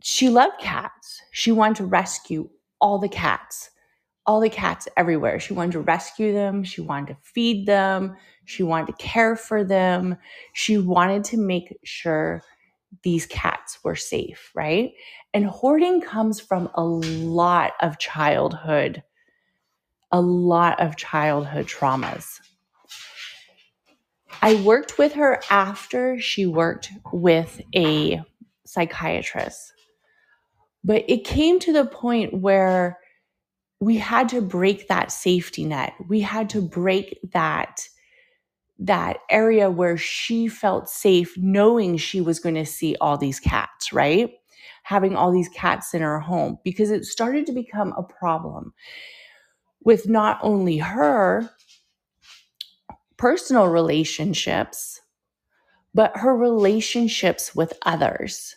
she 0.00 0.28
loved 0.28 0.60
cats. 0.60 1.20
She 1.32 1.50
wanted 1.50 1.76
to 1.78 1.86
rescue 1.86 2.48
all 2.80 2.98
the 2.98 3.08
cats, 3.08 3.70
all 4.24 4.40
the 4.40 4.48
cats 4.48 4.86
everywhere. 4.96 5.40
She 5.40 5.52
wanted 5.52 5.72
to 5.72 5.80
rescue 5.80 6.32
them. 6.32 6.62
She 6.62 6.80
wanted 6.80 7.08
to 7.08 7.16
feed 7.22 7.66
them. 7.66 8.16
She 8.44 8.62
wanted 8.62 8.86
to 8.86 9.02
care 9.02 9.34
for 9.34 9.64
them. 9.64 10.16
She 10.52 10.78
wanted 10.78 11.24
to 11.24 11.38
make 11.38 11.76
sure 11.82 12.42
these 13.02 13.26
cats 13.26 13.82
were 13.82 13.96
safe, 13.96 14.52
right? 14.54 14.92
And 15.32 15.44
hoarding 15.46 16.00
comes 16.00 16.38
from 16.38 16.70
a 16.74 16.84
lot 16.84 17.72
of 17.80 17.98
childhood, 17.98 19.02
a 20.12 20.20
lot 20.20 20.80
of 20.80 20.96
childhood 20.96 21.66
traumas. 21.66 22.38
I 24.44 24.56
worked 24.56 24.98
with 24.98 25.14
her 25.14 25.40
after 25.48 26.20
she 26.20 26.44
worked 26.44 26.90
with 27.14 27.62
a 27.74 28.20
psychiatrist. 28.66 29.72
But 30.84 31.02
it 31.08 31.24
came 31.24 31.58
to 31.60 31.72
the 31.72 31.86
point 31.86 32.34
where 32.34 32.98
we 33.80 33.96
had 33.96 34.28
to 34.28 34.42
break 34.42 34.88
that 34.88 35.10
safety 35.10 35.64
net. 35.64 35.94
We 36.10 36.20
had 36.20 36.50
to 36.50 36.60
break 36.60 37.18
that 37.32 37.88
that 38.78 39.20
area 39.30 39.70
where 39.70 39.96
she 39.96 40.46
felt 40.46 40.90
safe 40.90 41.32
knowing 41.38 41.96
she 41.96 42.20
was 42.20 42.38
going 42.38 42.56
to 42.56 42.66
see 42.66 42.96
all 43.00 43.16
these 43.16 43.40
cats, 43.40 43.94
right? 43.94 44.30
Having 44.82 45.16
all 45.16 45.32
these 45.32 45.48
cats 45.48 45.94
in 45.94 46.02
her 46.02 46.20
home 46.20 46.58
because 46.64 46.90
it 46.90 47.06
started 47.06 47.46
to 47.46 47.52
become 47.52 47.94
a 47.96 48.02
problem 48.02 48.74
with 49.82 50.06
not 50.06 50.38
only 50.42 50.76
her 50.76 51.48
personal 53.16 53.66
relationships, 53.66 55.00
but 55.94 56.16
her 56.16 56.36
relationships 56.36 57.54
with 57.54 57.72
others 57.82 58.56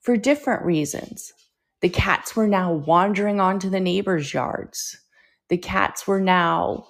for 0.00 0.16
different 0.16 0.64
reasons. 0.64 1.32
The 1.80 1.88
cats 1.88 2.36
were 2.36 2.48
now 2.48 2.72
wandering 2.72 3.40
onto 3.40 3.70
the 3.70 3.80
neighbors' 3.80 4.32
yards. 4.32 4.98
The 5.48 5.58
cats 5.58 6.06
were 6.06 6.20
now 6.20 6.86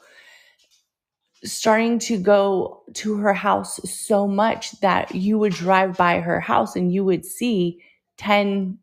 starting 1.45 1.99
to 1.99 2.19
go 2.19 2.83
to 2.95 3.17
her 3.17 3.35
house 3.35 3.81
so 3.91 4.29
much 4.29 4.73
that 4.81 5.15
you 5.15 5.39
would 5.39 5.53
drive 5.53 5.97
by 5.97 6.21
her 6.21 6.41
house 6.41 6.77
and 6.77 6.93
you 6.93 7.05
would 7.05 7.25
see 7.25 7.83
10 8.19 8.79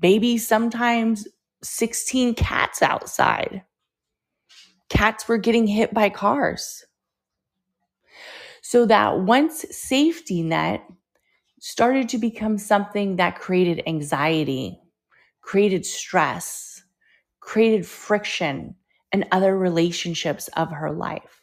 maybe 0.00 0.38
sometimes 0.38 1.26
16 1.62 2.34
cats 2.34 2.82
outside. 2.82 3.62
Cats 4.88 5.28
were 5.28 5.38
getting 5.38 5.66
hit 5.66 5.92
by 5.92 6.08
cars. 6.08 6.84
So 8.68 8.84
that 8.84 9.20
once 9.20 9.64
safety 9.70 10.42
net 10.42 10.84
started 11.58 12.10
to 12.10 12.18
become 12.18 12.58
something 12.58 13.16
that 13.16 13.40
created 13.40 13.82
anxiety 13.86 14.78
created 15.40 15.86
stress, 15.86 16.82
created 17.40 17.86
friction, 17.86 18.74
and 19.10 19.24
other 19.32 19.56
relationships 19.56 20.48
of 20.48 20.70
her 20.70 20.92
life. 20.92 21.40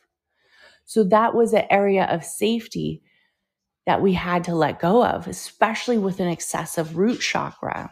So 0.85 1.03
that 1.05 1.33
was 1.33 1.53
an 1.53 1.65
area 1.71 2.03
of 2.03 2.23
safety 2.23 3.01
that 3.88 4.03
we 4.03 4.13
had 4.13 4.43
to 4.43 4.53
let 4.53 4.79
go 4.79 5.03
of, 5.03 5.27
especially 5.27 5.97
with 5.97 6.19
an 6.19 6.27
excessive 6.27 6.95
root 6.95 7.21
chakra. 7.21 7.91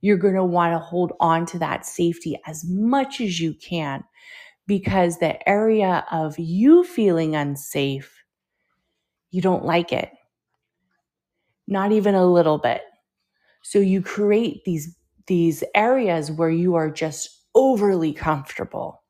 You're 0.00 0.16
going 0.16 0.34
to 0.34 0.42
want 0.42 0.74
to 0.74 0.80
hold 0.80 1.12
on 1.20 1.46
to 1.46 1.60
that 1.60 1.86
safety 1.86 2.36
as 2.48 2.64
much 2.68 3.20
as 3.20 3.38
you 3.38 3.54
can 3.54 4.02
because 4.66 5.18
the 5.18 5.48
area 5.48 6.04
of 6.10 6.36
you 6.36 6.82
feeling 6.82 7.36
unsafe, 7.36 8.19
you 9.30 9.40
don't 9.40 9.64
like 9.64 9.92
it. 9.92 10.10
Not 11.66 11.92
even 11.92 12.14
a 12.14 12.26
little 12.26 12.58
bit. 12.58 12.82
So 13.62 13.78
you 13.78 14.02
create 14.02 14.64
these 14.64 14.96
these 15.26 15.62
areas 15.74 16.30
where 16.32 16.50
you 16.50 16.74
are 16.74 16.90
just 16.90 17.30
overly 17.54 18.12
comfortable. 18.12 19.02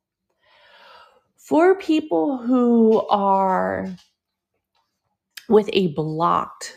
For 1.37 1.75
people 1.77 2.37
who 2.37 3.07
are 3.09 3.89
with 5.49 5.71
a 5.73 5.89
blocked 5.95 6.77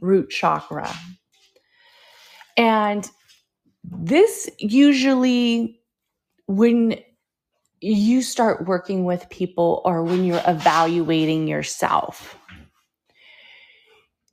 root 0.00 0.30
chakra, 0.30 0.90
and 2.56 3.08
this 3.84 4.48
usually, 4.58 5.80
when 6.46 6.96
you 7.80 8.22
start 8.22 8.66
working 8.66 9.04
with 9.04 9.28
people 9.28 9.82
or 9.84 10.02
when 10.02 10.24
you're 10.24 10.40
evaluating 10.46 11.46
yourself, 11.46 12.38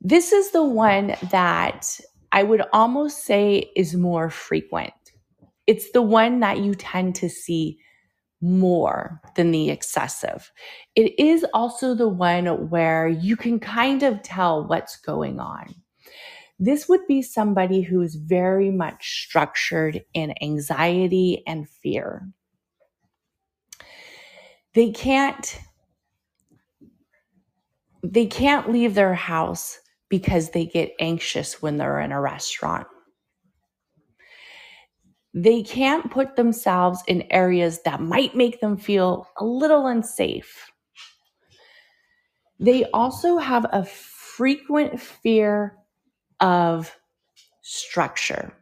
this 0.04 0.32
is 0.32 0.50
the 0.50 0.64
one 0.64 1.14
that 1.30 2.00
I 2.32 2.42
would 2.42 2.62
almost 2.72 3.24
say 3.24 3.70
is 3.76 3.94
more 3.94 4.30
frequent. 4.30 4.92
It's 5.68 5.92
the 5.92 6.02
one 6.02 6.40
that 6.40 6.58
you 6.58 6.74
tend 6.74 7.14
to 7.16 7.28
see 7.28 7.78
more 8.40 9.20
than 9.36 9.52
the 9.52 9.70
excessive. 9.70 10.50
It 10.96 11.18
is 11.18 11.46
also 11.54 11.94
the 11.94 12.08
one 12.08 12.68
where 12.68 13.06
you 13.06 13.36
can 13.36 13.60
kind 13.60 14.02
of 14.02 14.22
tell 14.22 14.66
what's 14.66 14.96
going 14.96 15.38
on. 15.38 15.72
This 16.58 16.88
would 16.88 17.06
be 17.06 17.22
somebody 17.22 17.82
who 17.82 18.02
is 18.02 18.16
very 18.16 18.70
much 18.70 19.24
structured 19.24 20.04
in 20.14 20.34
anxiety 20.42 21.44
and 21.46 21.68
fear. 21.68 22.28
They 24.74 24.90
can't 24.90 25.60
they 28.04 28.26
can't 28.26 28.72
leave 28.72 28.94
their 28.94 29.14
house 29.14 29.78
because 30.12 30.50
they 30.50 30.66
get 30.66 30.92
anxious 31.00 31.62
when 31.62 31.78
they're 31.78 31.98
in 31.98 32.12
a 32.12 32.20
restaurant. 32.20 32.86
They 35.32 35.62
can't 35.62 36.10
put 36.10 36.36
themselves 36.36 37.02
in 37.08 37.24
areas 37.30 37.80
that 37.86 37.98
might 37.98 38.36
make 38.36 38.60
them 38.60 38.76
feel 38.76 39.26
a 39.38 39.44
little 39.46 39.86
unsafe. 39.86 40.70
They 42.60 42.84
also 42.90 43.38
have 43.38 43.64
a 43.72 43.86
frequent 43.86 45.00
fear 45.00 45.78
of 46.40 46.94
structure, 47.62 48.52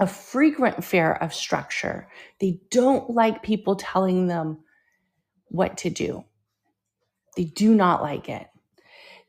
a 0.00 0.08
frequent 0.08 0.82
fear 0.82 1.12
of 1.12 1.32
structure. 1.32 2.08
They 2.40 2.58
don't 2.72 3.08
like 3.10 3.44
people 3.44 3.76
telling 3.76 4.26
them 4.26 4.58
what 5.50 5.76
to 5.78 5.90
do, 5.90 6.24
they 7.36 7.44
do 7.44 7.76
not 7.76 8.02
like 8.02 8.28
it 8.28 8.48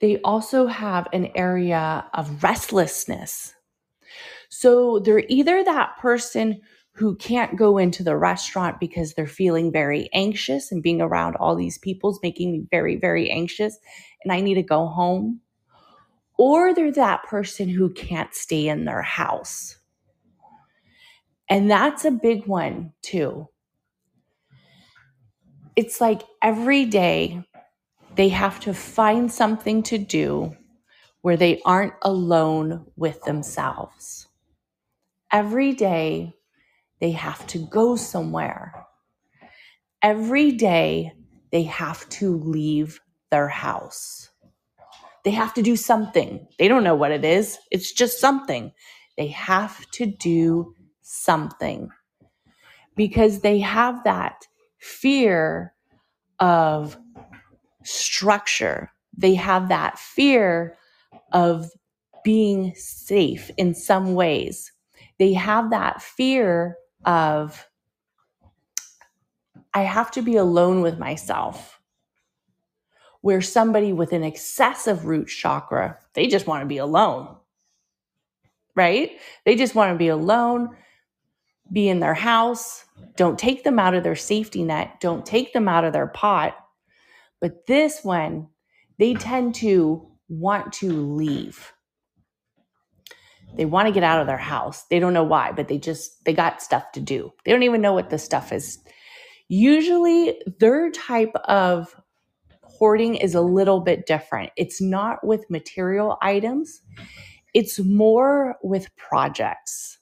they 0.01 0.19
also 0.21 0.67
have 0.67 1.07
an 1.13 1.29
area 1.35 2.05
of 2.13 2.43
restlessness. 2.43 3.53
So 4.49 4.99
they're 4.99 5.23
either 5.29 5.63
that 5.63 5.97
person 5.99 6.61
who 6.93 7.15
can't 7.15 7.57
go 7.57 7.77
into 7.77 8.03
the 8.03 8.15
restaurant 8.15 8.79
because 8.79 9.13
they're 9.13 9.25
feeling 9.25 9.71
very 9.71 10.09
anxious 10.13 10.71
and 10.71 10.83
being 10.83 11.01
around 11.01 11.35
all 11.37 11.55
these 11.55 11.79
people 11.79 12.11
is 12.11 12.19
making 12.21 12.51
me 12.51 12.67
very, 12.69 12.95
very 12.95 13.31
anxious 13.31 13.77
and 14.23 14.31
I 14.31 14.41
need 14.41 14.55
to 14.55 14.63
go 14.63 14.85
home. 14.87 15.41
Or 16.37 16.73
they're 16.73 16.91
that 16.91 17.23
person 17.23 17.69
who 17.69 17.91
can't 17.93 18.33
stay 18.33 18.67
in 18.67 18.85
their 18.85 19.01
house. 19.01 19.77
And 21.49 21.69
that's 21.69 22.05
a 22.05 22.11
big 22.11 22.45
one 22.45 22.93
too. 23.01 23.47
It's 25.75 25.99
like 25.99 26.21
every 26.41 26.85
day 26.85 27.43
they 28.15 28.29
have 28.29 28.59
to 28.61 28.73
find 28.73 29.31
something 29.31 29.83
to 29.83 29.97
do 29.97 30.55
where 31.21 31.37
they 31.37 31.61
aren't 31.65 31.93
alone 32.01 32.85
with 32.95 33.21
themselves. 33.23 34.27
Every 35.31 35.73
day, 35.73 36.35
they 36.99 37.11
have 37.11 37.45
to 37.47 37.59
go 37.59 37.95
somewhere. 37.95 38.85
Every 40.01 40.51
day, 40.51 41.13
they 41.51 41.63
have 41.63 42.07
to 42.09 42.37
leave 42.37 42.99
their 43.31 43.47
house. 43.47 44.29
They 45.23 45.31
have 45.31 45.53
to 45.55 45.61
do 45.61 45.75
something. 45.75 46.47
They 46.59 46.67
don't 46.67 46.83
know 46.83 46.95
what 46.95 47.11
it 47.11 47.25
is, 47.25 47.57
it's 47.71 47.91
just 47.91 48.19
something. 48.19 48.73
They 49.17 49.27
have 49.27 49.89
to 49.91 50.05
do 50.05 50.75
something 51.01 51.89
because 52.95 53.41
they 53.41 53.59
have 53.59 54.03
that 54.03 54.47
fear 54.79 55.73
of 56.39 56.97
structure. 57.83 58.91
They 59.15 59.35
have 59.35 59.69
that 59.69 59.99
fear 59.99 60.77
of 61.31 61.69
being 62.23 62.73
safe 62.75 63.51
in 63.57 63.73
some 63.73 64.15
ways. 64.15 64.71
They 65.19 65.33
have 65.33 65.69
that 65.71 66.01
fear 66.01 66.77
of, 67.05 67.67
I 69.73 69.81
have 69.81 70.11
to 70.11 70.21
be 70.21 70.35
alone 70.35 70.81
with 70.81 70.97
myself. 70.97 71.79
Where 73.21 73.41
somebody 73.41 73.93
with 73.93 74.11
an 74.11 74.23
excessive 74.23 75.05
root 75.05 75.27
chakra, 75.27 75.97
they 76.13 76.27
just 76.27 76.45
want 76.45 76.61
to 76.61 76.67
be 76.67 76.77
alone, 76.77 77.37
right? 78.75 79.11
They 79.45 79.55
just 79.55 79.75
want 79.75 79.93
to 79.93 79.97
be 79.97 80.09
alone, 80.09 80.75
be 81.71 81.87
in 81.87 82.01
their 82.01 82.13
house. 82.13 82.83
Don't 83.15 83.39
take 83.39 83.63
them 83.63 83.79
out 83.79 83.93
of 83.93 84.03
their 84.03 84.17
safety 84.17 84.61
net. 84.63 84.99
Don't 84.99 85.25
take 85.25 85.53
them 85.53 85.69
out 85.69 85.85
of 85.85 85.93
their 85.93 86.07
pot. 86.07 86.57
But 87.43 87.67
this 87.67 88.05
one, 88.05 88.47
they 88.99 89.15
tend 89.15 89.55
to 89.55 90.07
want 90.29 90.71
to 90.75 90.89
leave. 90.93 91.73
They 93.57 93.65
want 93.65 93.89
to 93.89 93.93
get 93.93 94.01
out 94.01 94.21
of 94.21 94.27
their 94.27 94.37
house. 94.37 94.85
They 94.89 94.97
don't 94.97 95.11
know 95.11 95.25
why, 95.25 95.51
but 95.51 95.67
they 95.67 95.77
just 95.77 96.23
they 96.23 96.31
got 96.31 96.61
stuff 96.61 96.93
to 96.93 97.01
do. 97.01 97.33
They 97.43 97.51
don't 97.51 97.63
even 97.63 97.81
know 97.81 97.91
what 97.91 98.09
the 98.09 98.17
stuff 98.17 98.53
is. 98.53 98.79
Usually 99.49 100.41
their 100.61 100.89
type 100.91 101.35
of 101.43 101.93
hoarding 102.63 103.15
is 103.15 103.35
a 103.35 103.41
little 103.41 103.81
bit 103.81 104.05
different. 104.05 104.51
It's 104.55 104.81
not 104.81 105.27
with 105.27 105.49
material 105.49 106.17
items. 106.21 106.81
It's 107.53 107.77
more 107.77 108.55
with 108.63 108.87
projects. 108.95 109.99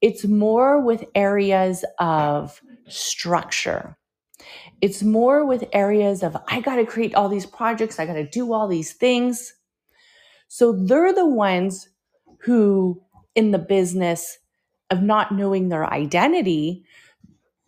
It's 0.00 0.24
more 0.24 0.80
with 0.80 1.04
areas 1.14 1.84
of 1.98 2.62
structure. 2.88 3.98
It's 4.82 5.02
more 5.02 5.46
with 5.46 5.64
areas 5.72 6.24
of, 6.24 6.36
I 6.48 6.60
got 6.60 6.76
to 6.76 6.84
create 6.84 7.14
all 7.14 7.28
these 7.28 7.46
projects, 7.46 7.98
I 8.00 8.06
got 8.06 8.14
to 8.14 8.28
do 8.28 8.52
all 8.52 8.66
these 8.68 8.92
things. 8.92 9.54
So 10.48 10.72
they're 10.72 11.14
the 11.14 11.26
ones 11.26 11.88
who, 12.40 13.00
in 13.34 13.52
the 13.52 13.58
business 13.58 14.38
of 14.90 15.00
not 15.00 15.32
knowing 15.32 15.68
their 15.68 15.90
identity, 15.90 16.84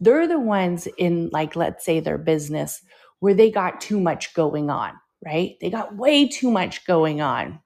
they're 0.00 0.26
the 0.26 0.40
ones 0.40 0.88
in, 0.98 1.30
like, 1.32 1.56
let's 1.56 1.84
say 1.84 2.00
their 2.00 2.18
business 2.18 2.82
where 3.20 3.32
they 3.32 3.50
got 3.50 3.80
too 3.80 4.00
much 4.00 4.34
going 4.34 4.68
on, 4.68 4.92
right? 5.24 5.56
They 5.60 5.70
got 5.70 5.96
way 5.96 6.28
too 6.28 6.50
much 6.50 6.84
going 6.84 7.22
on. 7.22 7.60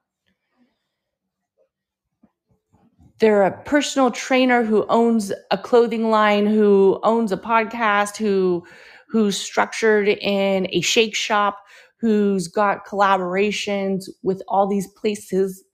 They're 3.18 3.42
a 3.42 3.62
personal 3.62 4.12
trainer 4.12 4.62
who 4.62 4.86
owns 4.88 5.32
a 5.50 5.58
clothing 5.58 6.10
line, 6.10 6.46
who 6.46 7.00
owns 7.02 7.32
a 7.32 7.36
podcast, 7.36 8.16
who 8.16 8.64
who's 9.08 9.36
structured 9.36 10.08
in 10.08 10.68
a 10.70 10.80
shake 10.80 11.14
shop, 11.14 11.58
who's 12.00 12.48
got 12.48 12.86
collaborations 12.86 14.08
with 14.22 14.42
all 14.48 14.66
these 14.66 14.86
places 14.86 15.64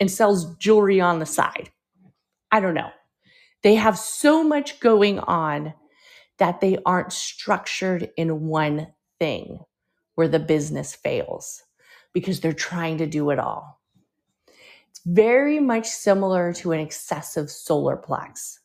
and 0.00 0.10
sells 0.10 0.56
jewelry 0.56 1.00
on 1.00 1.18
the 1.18 1.26
side. 1.26 1.70
I 2.50 2.60
don't 2.60 2.74
know. 2.74 2.90
They 3.62 3.74
have 3.74 3.98
so 3.98 4.42
much 4.42 4.80
going 4.80 5.18
on 5.20 5.74
that 6.38 6.60
they 6.60 6.78
aren't 6.86 7.12
structured 7.12 8.10
in 8.16 8.46
one 8.46 8.88
thing 9.18 9.58
where 10.14 10.28
the 10.28 10.38
business 10.38 10.94
fails 10.94 11.62
because 12.12 12.40
they're 12.40 12.52
trying 12.52 12.98
to 12.98 13.06
do 13.06 13.30
it 13.30 13.38
all. 13.38 13.80
It's 14.90 15.00
very 15.04 15.60
much 15.60 15.86
similar 15.86 16.52
to 16.54 16.72
an 16.72 16.80
excessive 16.80 17.50
solar 17.50 17.96
plex, 17.96 18.58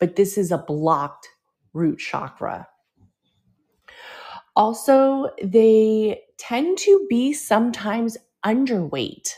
but 0.00 0.16
this 0.16 0.38
is 0.38 0.50
a 0.50 0.58
blocked 0.58 1.28
root 1.76 1.98
chakra. 2.00 2.68
Also, 4.56 5.30
they 5.42 6.22
tend 6.38 6.78
to 6.78 7.06
be 7.10 7.32
sometimes 7.32 8.16
underweight 8.44 9.34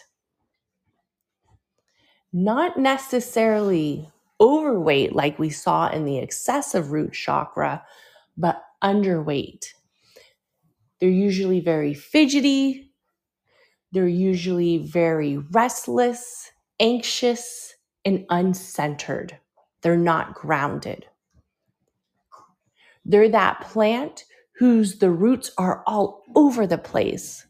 not 2.32 2.78
necessarily 2.78 4.08
overweight 4.40 5.14
like 5.14 5.38
we 5.38 5.50
saw 5.50 5.90
in 5.90 6.04
the 6.06 6.18
excessive 6.18 6.92
root 6.92 7.12
chakra, 7.12 7.84
but 8.36 8.62
underweight. 8.82 9.66
They're 11.00 11.10
usually 11.10 11.60
very 11.60 11.94
fidgety. 11.94 12.92
They're 13.92 14.08
usually 14.08 14.78
very 14.78 15.38
restless, 15.38 16.52
anxious, 16.80 17.74
and 18.06 18.26
uncentered. 18.30 19.32
They're 19.82 19.98
not 19.98 20.34
grounded. 20.34 21.07
They're 23.08 23.30
that 23.30 23.62
plant 23.62 24.24
whose 24.58 24.98
the 24.98 25.10
roots 25.10 25.50
are 25.58 25.82
all 25.86 26.22
over 26.36 26.66
the 26.66 26.78
place. 26.78 27.46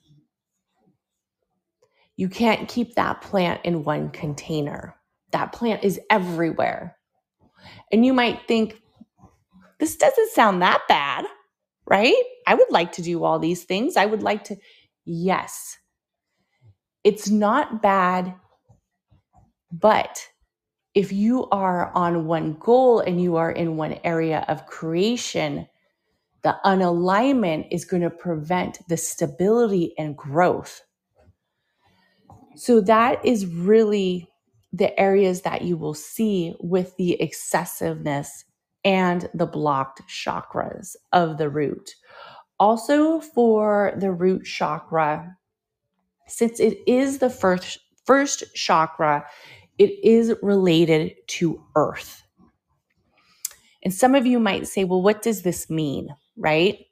You 2.16 2.28
can't 2.28 2.68
keep 2.68 2.94
that 2.94 3.20
plant 3.20 3.60
in 3.64 3.84
one 3.84 4.10
container. 4.10 4.96
That 5.32 5.52
plant 5.52 5.84
is 5.84 6.00
everywhere. 6.10 6.96
And 7.92 8.06
you 8.06 8.12
might 8.12 8.46
think, 8.46 8.80
this 9.78 9.96
doesn't 9.96 10.30
sound 10.32 10.62
that 10.62 10.82
bad, 10.88 11.24
right? 11.86 12.14
I 12.46 12.54
would 12.54 12.70
like 12.70 12.92
to 12.92 13.02
do 13.02 13.24
all 13.24 13.38
these 13.38 13.64
things. 13.64 13.96
I 13.96 14.06
would 14.06 14.22
like 14.22 14.44
to. 14.44 14.56
Yes, 15.04 15.76
it's 17.04 17.30
not 17.30 17.80
bad, 17.80 18.34
but 19.70 20.28
if 20.94 21.12
you 21.12 21.48
are 21.50 21.92
on 21.94 22.26
one 22.26 22.54
goal 22.54 23.00
and 23.00 23.20
you 23.20 23.36
are 23.36 23.50
in 23.50 23.76
one 23.76 23.98
area 24.04 24.44
of 24.48 24.66
creation, 24.66 25.68
the 26.42 26.56
unalignment 26.64 27.68
is 27.70 27.84
going 27.84 28.02
to 28.02 28.10
prevent 28.10 28.78
the 28.88 28.96
stability 28.96 29.94
and 29.98 30.16
growth. 30.16 30.82
So 32.56 32.80
that 32.82 33.24
is 33.24 33.46
really 33.46 34.28
the 34.72 34.98
areas 34.98 35.42
that 35.42 35.62
you 35.62 35.76
will 35.76 35.94
see 35.94 36.54
with 36.60 36.96
the 36.96 37.20
excessiveness 37.20 38.44
and 38.84 39.28
the 39.34 39.46
blocked 39.46 40.02
chakras 40.08 40.96
of 41.12 41.38
the 41.38 41.48
root. 41.48 41.94
Also, 42.60 43.20
for 43.20 43.92
the 43.96 44.12
root 44.12 44.44
chakra, 44.44 45.36
since 46.26 46.60
it 46.60 46.78
is 46.86 47.18
the 47.18 47.30
first, 47.30 47.78
first 48.04 48.44
chakra, 48.54 49.24
it 49.78 50.04
is 50.04 50.34
related 50.42 51.14
to 51.28 51.62
earth. 51.76 52.22
And 53.82 53.94
some 53.94 54.14
of 54.14 54.26
you 54.26 54.38
might 54.38 54.66
say, 54.66 54.84
well, 54.84 55.02
what 55.02 55.22
does 55.22 55.42
this 55.42 55.70
mean? 55.70 56.08
Right? 56.36 56.86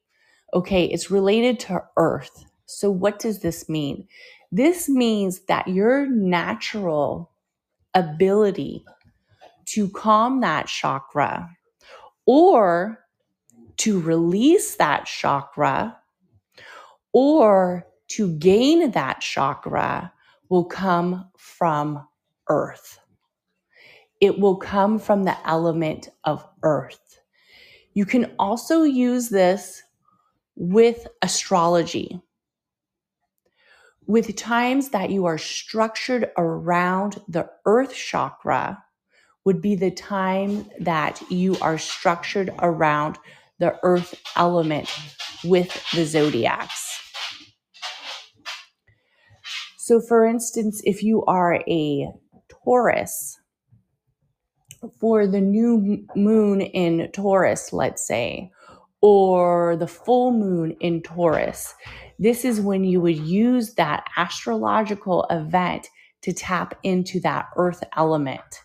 Okay, 0.55 0.85
it's 0.85 1.11
related 1.11 1.59
to 1.61 1.83
earth. 1.97 2.45
So, 2.67 2.91
what 2.91 3.19
does 3.19 3.41
this 3.41 3.69
mean? 3.69 4.07
This 4.53 4.89
means 4.89 5.41
that 5.47 5.69
your 5.69 6.07
natural 6.07 7.31
ability 7.95 8.85
to 9.67 9.89
calm 9.89 10.41
that 10.41 10.67
chakra 10.67 11.51
or 12.27 13.01
to 13.79 14.01
release 14.01 14.77
that 14.77 15.07
chakra 15.07 15.97
or 17.13 17.87
to 18.09 18.33
gain 18.39 18.91
that 18.93 19.21
chakra 19.21 20.13
will 20.49 20.65
come 20.65 21.29
from 21.37 22.07
earth. 22.49 22.99
It 24.21 24.39
will 24.39 24.57
come 24.57 24.99
from 24.99 25.25
the 25.25 25.37
element 25.47 26.09
of 26.25 26.47
earth. 26.63 27.21
You 27.95 28.07
can 28.07 28.33
also 28.39 28.83
use 28.83 29.29
this 29.29 29.83
with 30.57 31.07
astrology 31.23 32.21
with 34.07 34.37
times 34.37 34.91
that 34.91 35.11
you 35.11 35.27
are 35.27 35.39
structured 35.39 36.31
around 36.39 37.21
the 37.29 37.49
earth 37.65 37.93
chakra 37.95 38.83
would 39.45 39.61
be 39.61 39.75
the 39.75 39.91
time 39.91 40.69
that 40.81 41.21
you 41.31 41.57
are 41.61 41.79
structured 41.79 42.51
around 42.61 43.19
the 43.59 43.77
earth 43.83 44.15
element 44.37 44.93
with 45.45 45.85
the 45.93 46.05
zodiacs. 46.05 47.01
So, 49.77 50.01
for 50.01 50.27
instance, 50.27 50.81
if 50.85 51.03
you 51.03 51.25
are 51.27 51.63
a 51.69 52.09
Taurus, 52.67 53.39
for 54.99 55.29
the 55.29 55.41
new 55.41 56.05
moon 56.17 56.61
in 56.61 57.09
Taurus, 57.13 57.73
let's 57.73 58.05
say, 58.05 58.51
or 59.01 59.77
the 59.77 59.87
full 59.87 60.33
moon 60.33 60.77
in 60.81 61.01
Taurus, 61.01 61.73
this 62.19 62.45
is 62.45 62.61
when 62.61 62.83
you 62.83 63.01
would 63.01 63.19
use 63.19 63.75
that 63.75 64.05
astrological 64.17 65.27
event 65.31 65.87
to 66.23 66.33
tap 66.33 66.77
into 66.83 67.21
that 67.21 67.47
earth 67.57 67.85
element 67.97 68.63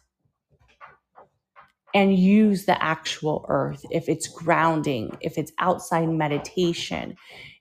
and 1.94 2.18
use 2.18 2.66
the 2.66 2.84
actual 2.84 3.46
earth. 3.50 3.86
If 3.92 4.10
it's 4.10 4.28
grounding, 4.28 5.16
if 5.22 5.38
it's 5.38 5.52
outside 5.60 6.10
meditation, 6.10 7.16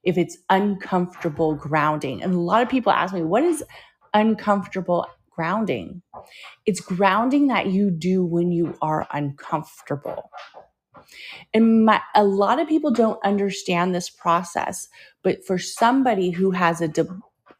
if 0.04 0.16
it's 0.16 0.38
uncomfortable 0.48 1.54
grounding. 1.54 2.22
And 2.22 2.32
a 2.32 2.40
lot 2.40 2.62
of 2.62 2.70
people 2.70 2.92
ask 2.92 3.12
me, 3.12 3.22
what 3.22 3.42
is 3.42 3.62
uncomfortable 4.14 5.06
grounding. 5.30 6.02
It's 6.66 6.80
grounding 6.80 7.48
that 7.48 7.68
you 7.68 7.90
do 7.90 8.24
when 8.24 8.52
you 8.52 8.76
are 8.82 9.06
uncomfortable. 9.12 10.30
And 11.54 11.84
my, 11.84 12.00
a 12.14 12.24
lot 12.24 12.60
of 12.60 12.68
people 12.68 12.90
don't 12.90 13.24
understand 13.24 13.94
this 13.94 14.10
process, 14.10 14.88
but 15.22 15.44
for 15.44 15.58
somebody 15.58 16.30
who 16.30 16.50
has 16.52 16.80
a 16.80 16.88
de, 16.88 17.06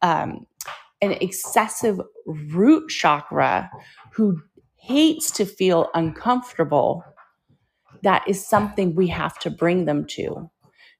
um, 0.02 0.46
an 1.02 1.12
excessive 1.12 2.00
root 2.26 2.88
chakra, 2.88 3.70
who 4.12 4.40
hates 4.76 5.30
to 5.33 5.44
feel 5.44 5.90
uncomfortable, 5.94 7.04
that 8.02 8.26
is 8.26 8.46
something 8.46 8.94
we 8.94 9.09
have 9.09 9.38
to 9.40 9.50
bring 9.50 9.85
them 9.85 10.06
to. 10.06 10.50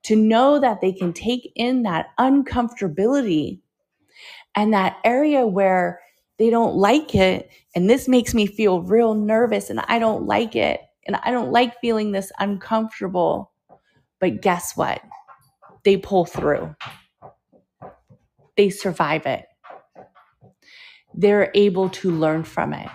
To 0.05 0.17
know 0.17 0.59
that 0.61 0.81
they 0.81 0.93
can 0.93 1.13
take 1.13 1.53
in 1.55 1.83
that 1.83 2.07
uncomfortability 2.19 3.61
and 4.55 4.73
that 4.73 4.97
area 5.05 5.47
where 5.47 6.01
they 6.41 6.49
don't 6.49 6.75
like 6.75 7.15
it. 7.15 7.51
And 7.77 7.89
this 7.89 8.09
makes 8.09 8.33
me 8.33 8.47
feel 8.47 8.81
real 8.81 9.15
nervous 9.15 9.69
and 9.69 9.79
I 9.81 9.99
don't 9.99 10.27
like 10.27 10.57
it. 10.57 10.81
And 11.07 11.17
I 11.17 11.31
don't 11.31 11.53
like 11.53 11.79
feeling 11.81 12.13
this 12.13 12.33
uncomfortable. 12.39 13.53
But 14.21 14.41
guess 14.41 14.75
what? 14.75 15.03
They 15.85 15.99
pull 15.99 16.25
through, 16.25 16.75
they 18.57 18.71
survive 18.71 19.27
it. 19.27 19.47
They're 21.15 21.51
able 21.55 21.91
to 21.91 22.11
learn 22.11 22.45
from 22.45 22.73
it, 22.73 22.89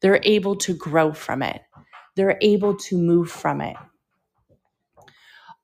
they're 0.00 0.20
able 0.22 0.54
to 0.56 0.74
grow 0.74 1.12
from 1.12 1.42
it, 1.42 1.62
they're 2.14 2.38
able 2.40 2.76
to 2.76 2.96
move 2.96 3.30
from 3.30 3.60
it. 3.60 3.76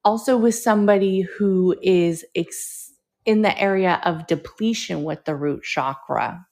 Also, 0.05 0.37
with 0.37 0.57
somebody 0.57 1.21
who 1.21 1.77
is 1.83 2.25
ex- 2.35 2.93
in 3.25 3.43
the 3.43 3.57
area 3.57 4.01
of 4.05 4.27
depletion 4.27 5.05
with 5.05 5.25
the 5.25 5.37
root 5.37 5.63
chakra, 5.63 6.47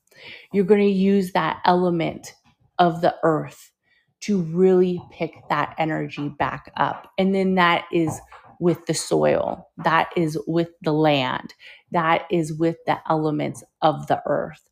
you're 0.53 0.65
going 0.65 0.81
to 0.81 0.87
use 0.87 1.33
that 1.33 1.61
element 1.65 2.35
of 2.79 3.01
the 3.01 3.15
earth 3.23 3.73
to 4.21 4.41
really 4.43 5.01
pick 5.13 5.33
that 5.49 5.75
energy 5.79 6.29
back 6.29 6.73
up. 6.77 7.11
And 7.19 7.35
then 7.35 7.55
that 7.57 7.87
is 7.93 8.21
with 8.61 8.85
the 8.87 8.95
soil, 8.95 9.69
that 9.85 10.11
is 10.17 10.39
with 10.47 10.69
the 10.83 10.93
land, 10.93 11.55
that 11.93 12.27
is 12.31 12.53
with 12.53 12.77
the 12.87 12.99
elements 13.09 13.65
of 13.83 14.07
the 14.07 14.21
earth. 14.27 14.63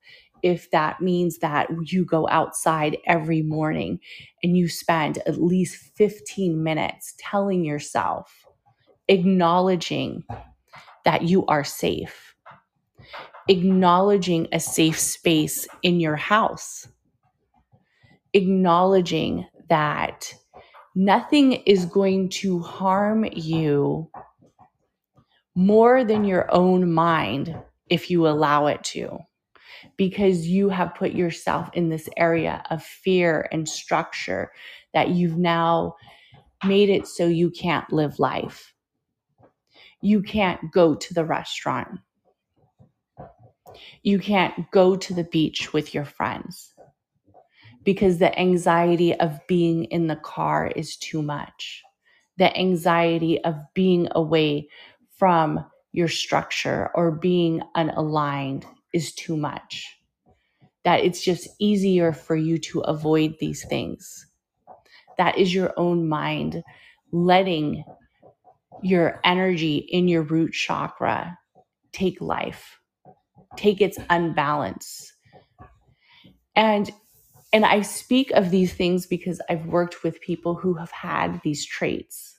If 0.43 0.71
that 0.71 1.01
means 1.01 1.39
that 1.39 1.69
you 1.85 2.05
go 2.05 2.29
outside 2.29 2.99
every 3.07 3.43
morning 3.43 3.99
and 4.43 4.57
you 4.57 4.69
spend 4.69 5.19
at 5.27 5.43
least 5.43 5.77
15 5.97 6.63
minutes 6.63 7.15
telling 7.19 7.65
yourself, 7.65 8.47
acknowledging 9.09 10.25
that 11.05 11.23
you 11.23 11.47
are 11.47 11.65
safe, 11.65 12.28
acknowledging 13.49 14.49
a 14.53 14.61
safe 14.61 14.99
space 14.99 15.67
in 15.83 16.01
your 16.01 16.17
house, 16.17 16.87
acknowledging 18.35 19.47
that 19.69 20.35
nothing 20.95 21.53
is 21.53 21.85
going 21.87 22.29
to 22.29 22.61
harm 22.61 23.25
you 23.33 24.11
more 25.55 26.05
than 26.05 26.25
your 26.25 26.53
own 26.53 26.93
mind 26.93 27.57
if 27.91 28.11
you 28.11 28.29
allow 28.29 28.67
it 28.67 28.85
to, 28.85 29.19
because 29.97 30.47
you 30.47 30.69
have 30.69 30.95
put 30.95 31.13
yourself 31.13 31.71
in 31.73 31.89
this 31.89 32.09
area 32.17 32.63
of 32.71 32.83
fear 32.83 33.49
and 33.51 33.69
structure 33.69 34.53
that 34.95 35.11
you've 35.11 35.39
now 35.39 35.95
made 36.65 36.91
it 36.91 37.07
so 37.07 37.27
you 37.27 37.51
can't 37.51 37.93
live 37.93 38.19
life. 38.19 38.73
You 40.01 40.23
can't 40.23 40.61
go 40.73 40.95
to 40.95 41.15
the 41.15 41.25
restaurant. 41.25 42.01
You 44.03 44.19
can't 44.19 44.71
go 44.71 44.97
to 44.97 45.15
the 45.15 45.25
beach 45.25 45.73
with 45.73 45.95
your 45.95 46.05
friends 46.05 46.73
because 47.85 48.19
the 48.19 48.39
anxiety 48.39 49.15
of 49.15 49.41
being 49.47 49.85
in 49.85 50.07
the 50.07 50.17
car 50.17 50.71
is 50.75 50.97
too 50.97 51.23
much. 51.23 51.83
The 52.37 52.57
anxiety 52.57 53.43
of 53.45 53.57
being 53.75 54.09
away 54.13 54.69
from 55.17 55.65
your 55.93 56.09
structure 56.09 56.91
or 56.95 57.11
being 57.11 57.63
unaligned 57.77 58.65
is 58.93 59.15
too 59.15 59.37
much. 59.37 59.87
That 60.85 61.01
it's 61.01 61.23
just 61.23 61.49
easier 61.59 62.13
for 62.13 62.37
you 62.37 62.59
to 62.59 62.81
avoid 62.81 63.37
these 63.41 63.65
things. 63.65 64.27
That 65.17 65.39
is 65.39 65.55
your 65.55 65.73
own 65.77 66.09
mind 66.09 66.63
letting 67.11 67.85
your 68.83 69.21
energy 69.25 69.79
in 69.79 70.09
your 70.09 70.23
root 70.23 70.53
chakra 70.53 71.39
take 71.93 72.21
life, 72.21 72.78
take 73.57 73.81
its 73.81 73.99
unbalance. 74.11 75.13
And 76.55 76.91
and 77.53 77.65
I 77.65 77.81
speak 77.81 78.31
of 78.33 78.51
these 78.51 78.75
things 78.75 79.07
because 79.07 79.41
I've 79.49 79.67
worked 79.67 80.03
with 80.03 80.21
people 80.21 80.55
who 80.55 80.75
have 80.75 80.91
had 80.91 81.41
these 81.43 81.65
traits, 81.65 82.37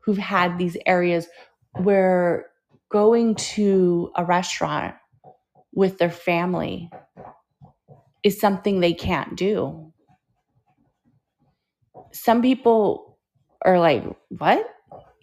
who've 0.00 0.16
had 0.16 0.56
these 0.58 0.78
areas 0.86 1.28
where 1.76 2.46
going 2.90 3.34
to 3.34 4.10
a 4.16 4.24
restaurant 4.24 4.94
with 5.74 5.98
their 5.98 6.10
family 6.10 6.90
is 8.22 8.40
something 8.40 8.80
they 8.80 8.94
can't 8.94 9.36
do. 9.36 9.92
Some 12.12 12.42
people 12.42 13.18
are 13.62 13.78
like, 13.78 14.04
What? 14.30 14.66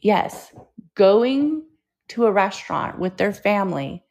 Yes, 0.02 0.54
going 0.96 1.64
to 2.10 2.26
a 2.26 2.32
restaurant 2.32 3.00
with 3.00 3.18
their 3.18 3.34
family 3.34 4.04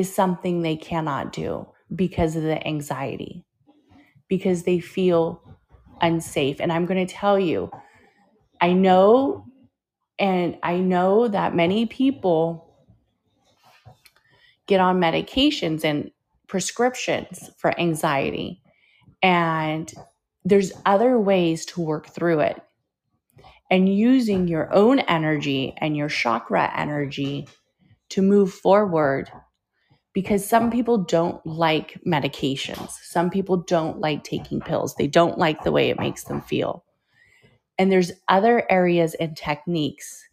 is 0.00 0.12
something 0.12 0.62
they 0.62 0.76
cannot 0.76 1.32
do 1.32 1.68
because 1.94 2.34
of 2.36 2.42
the 2.42 2.66
anxiety, 2.66 3.44
because 4.28 4.64
they 4.64 4.80
feel 4.80 5.42
unsafe. 6.00 6.60
And 6.60 6.72
I'm 6.72 6.86
going 6.86 7.06
to 7.06 7.12
tell 7.12 7.38
you, 7.38 7.70
I 8.60 8.72
know, 8.72 9.44
and 10.18 10.58
I 10.62 10.78
know 10.78 11.28
that 11.28 11.54
many 11.54 11.86
people 11.86 12.74
get 14.66 14.80
on 14.80 15.00
medications 15.00 15.84
and 15.84 16.10
prescriptions 16.46 17.50
for 17.58 17.78
anxiety. 17.78 18.62
And 19.22 19.92
there's 20.44 20.72
other 20.86 21.18
ways 21.18 21.66
to 21.66 21.80
work 21.80 22.08
through 22.08 22.40
it 22.40 22.62
and 23.70 23.88
using 23.88 24.48
your 24.48 24.72
own 24.72 24.98
energy 25.00 25.74
and 25.78 25.96
your 25.96 26.08
chakra 26.08 26.72
energy 26.76 27.48
to 28.10 28.22
move 28.22 28.52
forward 28.52 29.30
because 30.12 30.46
some 30.48 30.70
people 30.70 30.98
don't 30.98 31.44
like 31.46 32.00
medications. 32.06 32.90
Some 33.02 33.30
people 33.30 33.58
don't 33.58 34.00
like 34.00 34.24
taking 34.24 34.60
pills. 34.60 34.94
They 34.96 35.06
don't 35.06 35.38
like 35.38 35.64
the 35.64 35.72
way 35.72 35.90
it 35.90 36.00
makes 36.00 36.24
them 36.24 36.40
feel. 36.40 36.84
And 37.78 37.90
there's 37.92 38.12
other 38.28 38.70
areas 38.70 39.14
and 39.14 39.36
techniques 39.36 40.24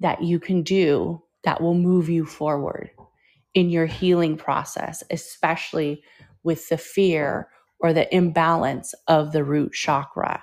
that 0.00 0.22
you 0.22 0.40
can 0.40 0.62
do 0.62 1.22
that 1.44 1.60
will 1.62 1.74
move 1.74 2.08
you 2.08 2.26
forward 2.26 2.90
in 3.54 3.70
your 3.70 3.86
healing 3.86 4.36
process, 4.36 5.02
especially 5.10 6.02
with 6.42 6.68
the 6.68 6.78
fear 6.78 7.48
or 7.80 7.92
the 7.92 8.14
imbalance 8.14 8.94
of 9.08 9.32
the 9.32 9.44
root 9.44 9.72
chakra. 9.72 10.42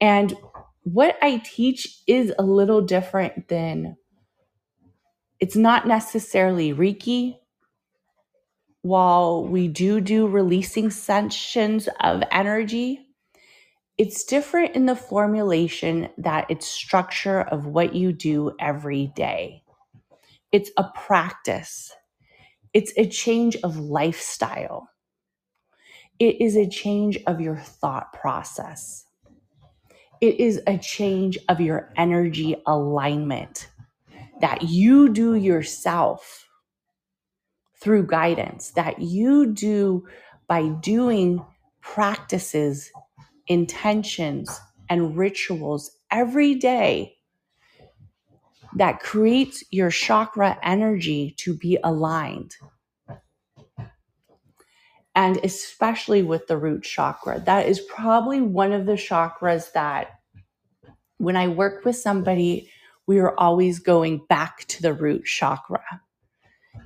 And 0.00 0.34
what 0.82 1.16
I 1.22 1.42
teach 1.44 2.02
is 2.06 2.32
a 2.38 2.44
little 2.44 2.82
different 2.82 3.48
than 3.48 3.96
it's 5.40 5.56
not 5.56 5.86
necessarily 5.86 6.72
Reiki. 6.72 7.36
While 8.86 9.44
we 9.46 9.68
do 9.68 10.00
do 10.00 10.28
releasing 10.28 10.90
sessions 10.90 11.88
of 12.00 12.22
energy, 12.32 13.00
it's 13.98 14.24
different 14.24 14.76
in 14.76 14.86
the 14.86 14.96
formulation 14.96 16.10
that 16.18 16.46
it's 16.50 16.66
structure 16.66 17.40
of 17.40 17.66
what 17.66 17.94
you 17.94 18.12
do 18.12 18.52
every 18.60 19.08
day. 19.16 19.64
It's 20.52 20.70
a 20.76 20.84
practice. 20.94 21.92
It's 22.74 22.92
a 22.96 23.08
change 23.08 23.56
of 23.64 23.78
lifestyle. 23.78 24.90
It 26.18 26.40
is 26.40 26.56
a 26.56 26.68
change 26.68 27.18
of 27.26 27.40
your 27.40 27.56
thought 27.56 28.12
process 28.12 29.04
it 30.20 30.40
is 30.40 30.60
a 30.66 30.78
change 30.78 31.38
of 31.48 31.60
your 31.60 31.92
energy 31.96 32.56
alignment 32.66 33.68
that 34.40 34.62
you 34.62 35.10
do 35.10 35.34
yourself 35.34 36.45
through 37.80 38.06
guidance, 38.06 38.70
that 38.72 39.00
you 39.00 39.52
do 39.52 40.06
by 40.48 40.68
doing 40.68 41.44
practices, 41.80 42.90
intentions, 43.46 44.60
and 44.88 45.16
rituals 45.16 45.90
every 46.10 46.54
day 46.54 47.16
that 48.76 49.00
creates 49.00 49.64
your 49.70 49.90
chakra 49.90 50.58
energy 50.62 51.34
to 51.38 51.54
be 51.56 51.78
aligned. 51.82 52.54
And 55.14 55.38
especially 55.42 56.22
with 56.22 56.46
the 56.46 56.58
root 56.58 56.82
chakra, 56.82 57.40
that 57.46 57.66
is 57.66 57.80
probably 57.80 58.42
one 58.42 58.72
of 58.72 58.84
the 58.84 58.92
chakras 58.92 59.72
that 59.72 60.18
when 61.18 61.36
I 61.36 61.48
work 61.48 61.84
with 61.86 61.96
somebody, 61.96 62.70
we 63.06 63.18
are 63.18 63.34
always 63.38 63.78
going 63.78 64.26
back 64.28 64.66
to 64.68 64.82
the 64.82 64.92
root 64.92 65.24
chakra. 65.24 65.82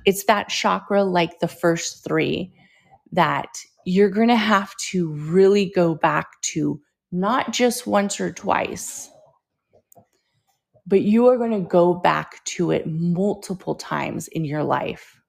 It's 0.05 0.25
that 0.25 0.49
chakra 0.49 1.03
like 1.03 1.39
the 1.39 1.47
first 1.47 2.03
three 2.03 2.53
that 3.11 3.49
you're 3.85 4.09
going 4.09 4.29
to 4.29 4.35
have 4.35 4.75
to 4.77 5.11
really 5.13 5.71
go 5.75 5.95
back 5.95 6.27
to 6.41 6.81
not 7.11 7.51
just 7.51 7.87
once 7.87 8.19
or 8.19 8.31
twice, 8.31 9.09
but 10.87 11.01
you 11.01 11.27
are 11.27 11.37
going 11.37 11.51
to 11.51 11.67
go 11.67 11.93
back 11.93 12.43
to 12.45 12.71
it 12.71 12.87
multiple 12.87 13.75
times 13.75 14.27
in 14.29 14.45
your 14.45 14.63
life. 14.63 15.21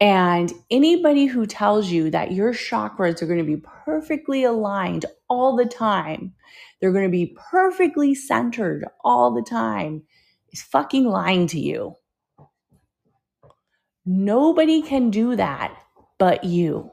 And 0.00 0.52
anybody 0.70 1.26
who 1.26 1.46
tells 1.46 1.90
you 1.90 2.10
that 2.10 2.32
your 2.32 2.52
chakras 2.52 3.22
are 3.22 3.26
going 3.26 3.38
to 3.38 3.44
be 3.44 3.62
perfectly 3.84 4.44
aligned 4.44 5.06
all 5.28 5.56
the 5.56 5.64
time, 5.64 6.34
they're 6.80 6.92
going 6.92 7.06
to 7.06 7.10
be 7.10 7.34
perfectly 7.50 8.14
centered 8.14 8.86
all 9.04 9.34
the 9.34 9.42
time, 9.42 10.02
is 10.52 10.62
fucking 10.62 11.04
lying 11.04 11.46
to 11.48 11.58
you. 11.58 11.94
Nobody 14.06 14.82
can 14.82 15.10
do 15.10 15.36
that 15.36 15.76
but 16.18 16.44
you. 16.44 16.92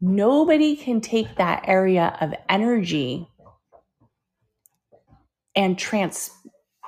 Nobody 0.00 0.74
can 0.76 1.00
take 1.00 1.36
that 1.36 1.64
area 1.66 2.16
of 2.20 2.34
energy 2.48 3.28
and 5.54 5.78
trans- 5.78 6.30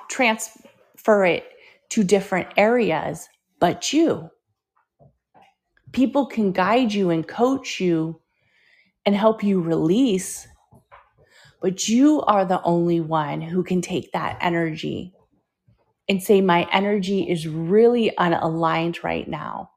transfer 0.09 1.23
it 1.23 1.45
to 1.89 2.03
different 2.03 2.49
areas 2.57 3.29
but 3.59 3.93
you 3.93 4.29
people 5.91 6.25
can 6.25 6.51
guide 6.51 6.93
you 6.93 7.09
and 7.09 7.27
coach 7.27 7.79
you 7.79 8.21
and 9.05 9.15
help 9.15 9.43
you 9.43 9.61
release, 9.61 10.47
but 11.61 11.87
you 11.87 12.21
are 12.23 12.45
the 12.45 12.61
only 12.63 12.99
one 12.99 13.41
who 13.41 13.63
can 13.63 13.81
take 13.81 14.11
that 14.11 14.37
energy 14.41 15.13
and 16.09 16.21
say, 16.23 16.41
My 16.41 16.67
energy 16.73 17.29
is 17.29 17.47
really 17.47 18.11
unaligned 18.19 19.03
right 19.03 19.27
now. 19.27 19.71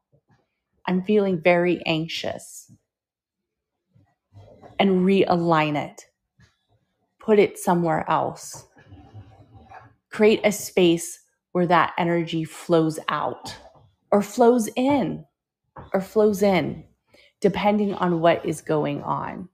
I'm 0.87 1.03
feeling 1.03 1.41
very 1.41 1.81
anxious. 1.85 2.71
And 4.79 5.05
realign 5.05 5.77
it, 5.77 6.05
put 7.19 7.39
it 7.39 7.57
somewhere 7.59 8.09
else. 8.09 8.65
Create 10.11 10.41
a 10.43 10.51
space 10.51 11.19
where 11.53 11.67
that 11.67 11.93
energy 11.97 12.43
flows 12.45 12.99
out 13.09 13.55
or 14.11 14.21
flows 14.21 14.69
in 14.75 15.25
or 15.93 16.01
flows 16.01 16.43
in 16.43 16.83
depending 17.41 17.93
on 17.95 18.21
what 18.21 18.45
is 18.45 18.61
going 18.61 19.03
on. 19.03 19.49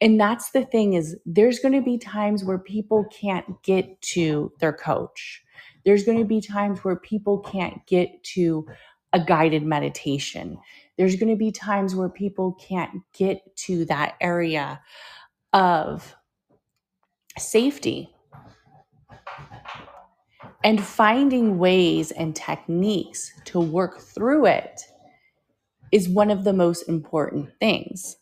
And 0.00 0.20
that's 0.20 0.50
the 0.52 0.64
thing 0.64 0.94
is 0.94 1.16
there's 1.26 1.60
going 1.60 1.74
to 1.74 1.82
be 1.82 1.98
times 1.98 2.44
where 2.44 2.58
people 2.58 3.06
can't 3.12 3.62
get 3.62 4.00
to 4.02 4.52
their 4.60 4.72
coach. 4.72 5.41
There's 5.84 6.04
going 6.04 6.18
to 6.18 6.24
be 6.24 6.40
times 6.40 6.84
where 6.84 6.96
people 6.96 7.40
can't 7.40 7.84
get 7.86 8.22
to 8.24 8.66
a 9.12 9.20
guided 9.20 9.62
meditation. 9.62 10.58
There's 10.96 11.16
going 11.16 11.30
to 11.30 11.36
be 11.36 11.52
times 11.52 11.94
where 11.94 12.08
people 12.08 12.52
can't 12.54 13.02
get 13.12 13.56
to 13.56 13.84
that 13.86 14.14
area 14.20 14.80
of 15.52 16.14
safety. 17.38 18.10
And 20.64 20.82
finding 20.82 21.58
ways 21.58 22.10
and 22.12 22.36
techniques 22.36 23.32
to 23.46 23.60
work 23.60 24.00
through 24.00 24.46
it 24.46 24.82
is 25.92 26.08
one 26.08 26.30
of 26.30 26.44
the 26.44 26.52
most 26.52 26.88
important 26.88 27.50
things 27.60 28.16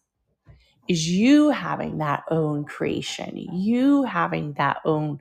is 0.89 1.09
you 1.09 1.51
having 1.51 1.99
that 1.99 2.25
own 2.31 2.65
creation 2.65 3.37
you 3.37 4.03
having 4.03 4.53
that 4.55 4.79
own 4.85 5.21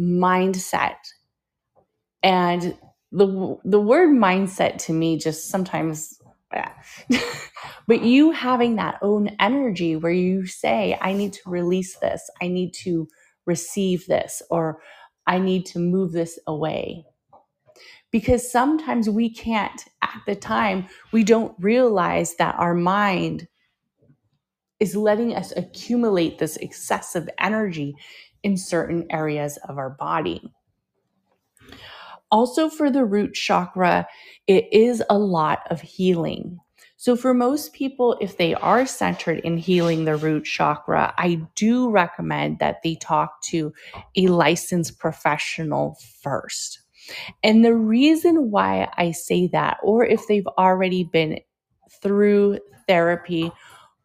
mindset 0.00 0.94
and 2.22 2.76
the 3.12 3.58
the 3.64 3.80
word 3.80 4.10
mindset 4.10 4.78
to 4.78 4.94
me 4.94 5.18
just 5.18 5.48
sometimes 5.50 6.20
eh. 6.52 6.70
but 7.88 8.02
you 8.02 8.32
having 8.32 8.76
that 8.76 8.98
own 9.02 9.30
energy 9.40 9.96
where 9.96 10.12
you 10.12 10.46
say 10.46 10.98
i 11.02 11.12
need 11.14 11.32
to 11.34 11.40
release 11.50 11.98
this. 11.98 12.30
I 12.42 12.48
need 12.48 12.74
to 12.84 13.08
receive 13.46 14.06
this 14.06 14.42
or 14.50 14.80
i 15.26 15.38
need 15.38 15.66
to 15.68 15.78
move 15.80 16.12
this 16.12 16.38
away. 16.46 17.04
Because 18.12 18.50
sometimes 18.50 19.10
we 19.10 19.30
can't 19.30 19.84
at 20.02 20.22
the 20.26 20.36
time 20.36 20.88
we 21.12 21.24
don't 21.24 21.54
realize 21.60 22.36
that 22.36 22.56
our 22.58 22.74
mind 22.74 23.48
is 24.80 24.96
letting 24.96 25.34
us 25.36 25.52
accumulate 25.56 26.38
this 26.38 26.56
excessive 26.58 27.28
energy 27.40 27.96
in 28.44 28.56
certain 28.56 29.06
areas 29.10 29.58
of 29.68 29.78
our 29.78 29.90
body 29.90 30.42
also 32.30 32.68
for 32.68 32.90
the 32.90 33.04
root 33.04 33.34
chakra 33.34 34.06
it 34.46 34.66
is 34.72 35.02
a 35.10 35.18
lot 35.18 35.60
of 35.70 35.80
healing 35.80 36.58
so, 37.00 37.14
for 37.14 37.32
most 37.32 37.74
people, 37.74 38.18
if 38.20 38.38
they 38.38 38.54
are 38.54 38.84
centered 38.84 39.38
in 39.40 39.56
healing 39.56 40.04
the 40.04 40.16
root 40.16 40.44
chakra, 40.44 41.14
I 41.16 41.40
do 41.54 41.90
recommend 41.90 42.58
that 42.58 42.82
they 42.82 42.96
talk 42.96 43.40
to 43.50 43.72
a 44.16 44.26
licensed 44.26 44.98
professional 44.98 45.96
first. 46.22 46.80
And 47.42 47.64
the 47.64 47.74
reason 47.74 48.50
why 48.50 48.92
I 48.96 49.12
say 49.12 49.48
that, 49.48 49.78
or 49.82 50.04
if 50.04 50.26
they've 50.28 50.46
already 50.58 51.04
been 51.04 51.40
through 52.02 52.58
therapy 52.88 53.52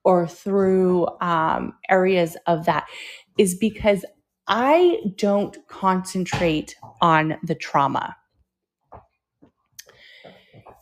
or 0.03 0.27
through 0.27 1.07
um, 1.21 1.73
areas 1.89 2.37
of 2.47 2.65
that, 2.65 2.85
is 3.37 3.55
because 3.55 4.05
I 4.47 4.99
don't 5.15 5.57
concentrate 5.67 6.75
on 7.01 7.37
the 7.43 7.55
trauma. 7.55 8.15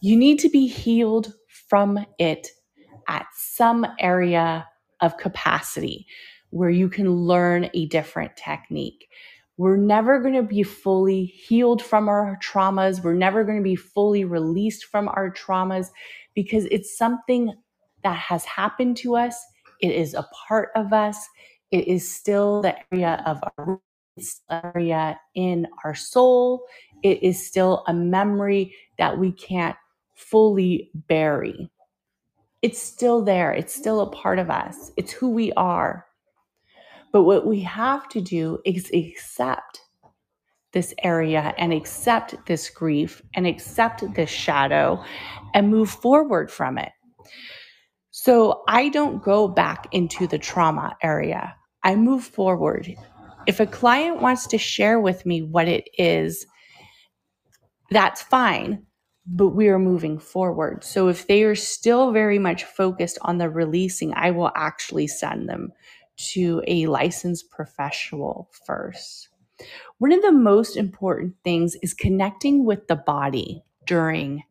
You 0.01 0.17
need 0.17 0.39
to 0.39 0.49
be 0.49 0.67
healed 0.67 1.33
from 1.69 2.05
it 2.17 2.47
at 3.07 3.27
some 3.35 3.85
area 3.99 4.67
of 5.01 5.17
capacity 5.17 6.07
where 6.49 6.69
you 6.69 6.89
can 6.89 7.11
learn 7.11 7.69
a 7.73 7.85
different 7.87 8.35
technique. 8.35 9.07
We're 9.57 9.77
never 9.77 10.19
going 10.19 10.33
to 10.33 10.43
be 10.43 10.63
fully 10.63 11.25
healed 11.25 11.83
from 11.83 12.09
our 12.09 12.37
traumas. 12.43 13.03
We're 13.03 13.13
never 13.13 13.43
going 13.43 13.57
to 13.57 13.63
be 13.63 13.75
fully 13.75 14.25
released 14.25 14.85
from 14.85 15.07
our 15.09 15.31
traumas 15.31 15.87
because 16.33 16.65
it's 16.71 16.97
something 16.97 17.53
that 18.03 18.17
has 18.17 18.43
happened 18.45 18.97
to 18.97 19.15
us. 19.15 19.35
It 19.81 19.91
is 19.91 20.13
a 20.15 20.27
part 20.47 20.69
of 20.75 20.93
us. 20.93 21.17
It 21.71 21.87
is 21.87 22.13
still 22.13 22.61
the 22.61 22.75
area 22.91 23.23
of 23.25 23.41
our 23.57 23.79
area 24.49 25.19
in 25.35 25.67
our 25.83 25.95
soul. 25.95 26.65
It 27.03 27.23
is 27.23 27.45
still 27.45 27.83
a 27.87 27.93
memory 27.93 28.75
that 28.97 29.17
we 29.17 29.31
can't 29.31 29.77
fully 30.15 30.91
bury. 30.93 31.71
It's 32.61 32.81
still 32.81 33.23
there. 33.23 33.51
It's 33.53 33.73
still 33.73 34.01
a 34.01 34.11
part 34.11 34.37
of 34.37 34.49
us. 34.49 34.91
It's 34.97 35.11
who 35.11 35.29
we 35.31 35.51
are. 35.53 36.05
But 37.11 37.23
what 37.23 37.47
we 37.47 37.61
have 37.61 38.07
to 38.09 38.21
do 38.21 38.59
is 38.65 38.91
accept 38.93 39.81
this 40.73 40.93
area 41.03 41.53
and 41.57 41.73
accept 41.73 42.35
this 42.45 42.69
grief 42.69 43.21
and 43.35 43.45
accept 43.45 44.03
this 44.13 44.29
shadow 44.29 45.03
and 45.53 45.69
move 45.69 45.89
forward 45.89 46.49
from 46.49 46.77
it. 46.77 46.91
So 48.11 48.63
I 48.67 48.89
don't 48.89 49.23
go 49.23 49.47
back 49.47 49.87
into 49.91 50.27
the 50.27 50.37
trauma 50.37 50.95
area. 51.01 51.55
I 51.83 51.95
move 51.95 52.23
forward. 52.23 52.93
If 53.47 53.59
a 53.59 53.65
client 53.65 54.21
wants 54.21 54.47
to 54.47 54.57
share 54.57 54.99
with 54.99 55.25
me 55.25 55.41
what 55.41 55.67
it 55.67 55.89
is, 55.97 56.45
that's 57.89 58.21
fine, 58.21 58.85
but 59.25 59.49
we 59.49 59.67
are 59.67 59.79
moving 59.79 60.19
forward. 60.19 60.83
So 60.83 61.07
if 61.07 61.27
they 61.27 61.43
are 61.43 61.55
still 61.55 62.11
very 62.11 62.39
much 62.39 62.63
focused 62.63 63.17
on 63.21 63.37
the 63.37 63.49
releasing, 63.49 64.13
I 64.13 64.31
will 64.31 64.51
actually 64.55 65.07
send 65.07 65.49
them 65.49 65.73
to 66.33 66.61
a 66.67 66.85
licensed 66.85 67.49
professional 67.49 68.49
first. 68.65 69.29
One 69.97 70.11
of 70.11 70.21
the 70.21 70.31
most 70.31 70.77
important 70.77 71.35
things 71.43 71.75
is 71.81 71.93
connecting 71.93 72.65
with 72.65 72.87
the 72.87 72.95
body 72.95 73.63
during 73.85 74.43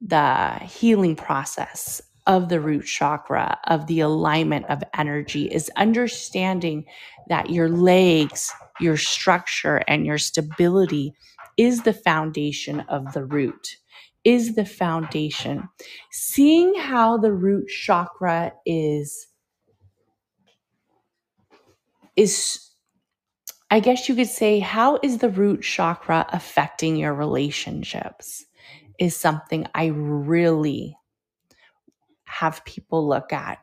the 0.00 0.58
healing 0.58 1.16
process 1.16 2.02
of 2.26 2.48
the 2.48 2.60
root 2.60 2.86
chakra, 2.86 3.58
of 3.66 3.86
the 3.86 4.00
alignment 4.00 4.66
of 4.66 4.82
energy, 4.96 5.46
is 5.46 5.70
understanding 5.76 6.84
that 7.28 7.50
your 7.50 7.68
legs, 7.68 8.52
your 8.80 8.96
structure, 8.96 9.82
and 9.88 10.06
your 10.06 10.18
stability 10.18 11.14
is 11.56 11.82
the 11.82 11.92
foundation 11.94 12.80
of 12.82 13.12
the 13.14 13.24
root, 13.24 13.76
is 14.24 14.54
the 14.56 14.66
foundation. 14.66 15.68
Seeing 16.12 16.74
how 16.74 17.18
the 17.18 17.32
root 17.32 17.68
chakra 17.68 18.52
is 18.66 19.28
is 22.16 22.60
I 23.70 23.80
guess 23.80 24.08
you 24.08 24.16
could 24.16 24.28
say, 24.28 24.60
how 24.60 24.98
is 25.02 25.18
the 25.18 25.30
root 25.30 25.62
chakra 25.62 26.26
affecting 26.32 26.96
your 26.96 27.14
relationships? 27.14 28.46
Is 28.98 29.16
something 29.16 29.66
I 29.74 29.86
really 29.86 30.96
have 32.40 32.64
people 32.64 33.06
look 33.08 33.32
at. 33.32 33.58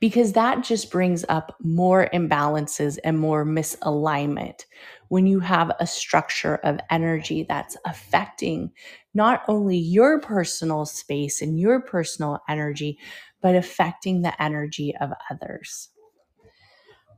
because 0.00 0.32
that 0.32 0.62
just 0.62 0.90
brings 0.90 1.24
up 1.28 1.56
more 1.62 2.08
imbalances 2.12 2.98
and 3.04 3.18
more 3.18 3.44
misalignment 3.44 4.64
when 5.08 5.26
you 5.26 5.40
have 5.40 5.72
a 5.80 5.86
structure 5.86 6.56
of 6.56 6.78
energy 6.90 7.44
that's 7.48 7.76
affecting 7.86 8.70
not 9.14 9.42
only 9.48 9.76
your 9.76 10.20
personal 10.20 10.84
space 10.84 11.40
and 11.40 11.58
your 11.58 11.80
personal 11.80 12.40
energy, 12.48 12.98
but 13.40 13.54
affecting 13.54 14.22
the 14.22 14.42
energy 14.42 14.94
of 15.00 15.10
others. 15.30 15.88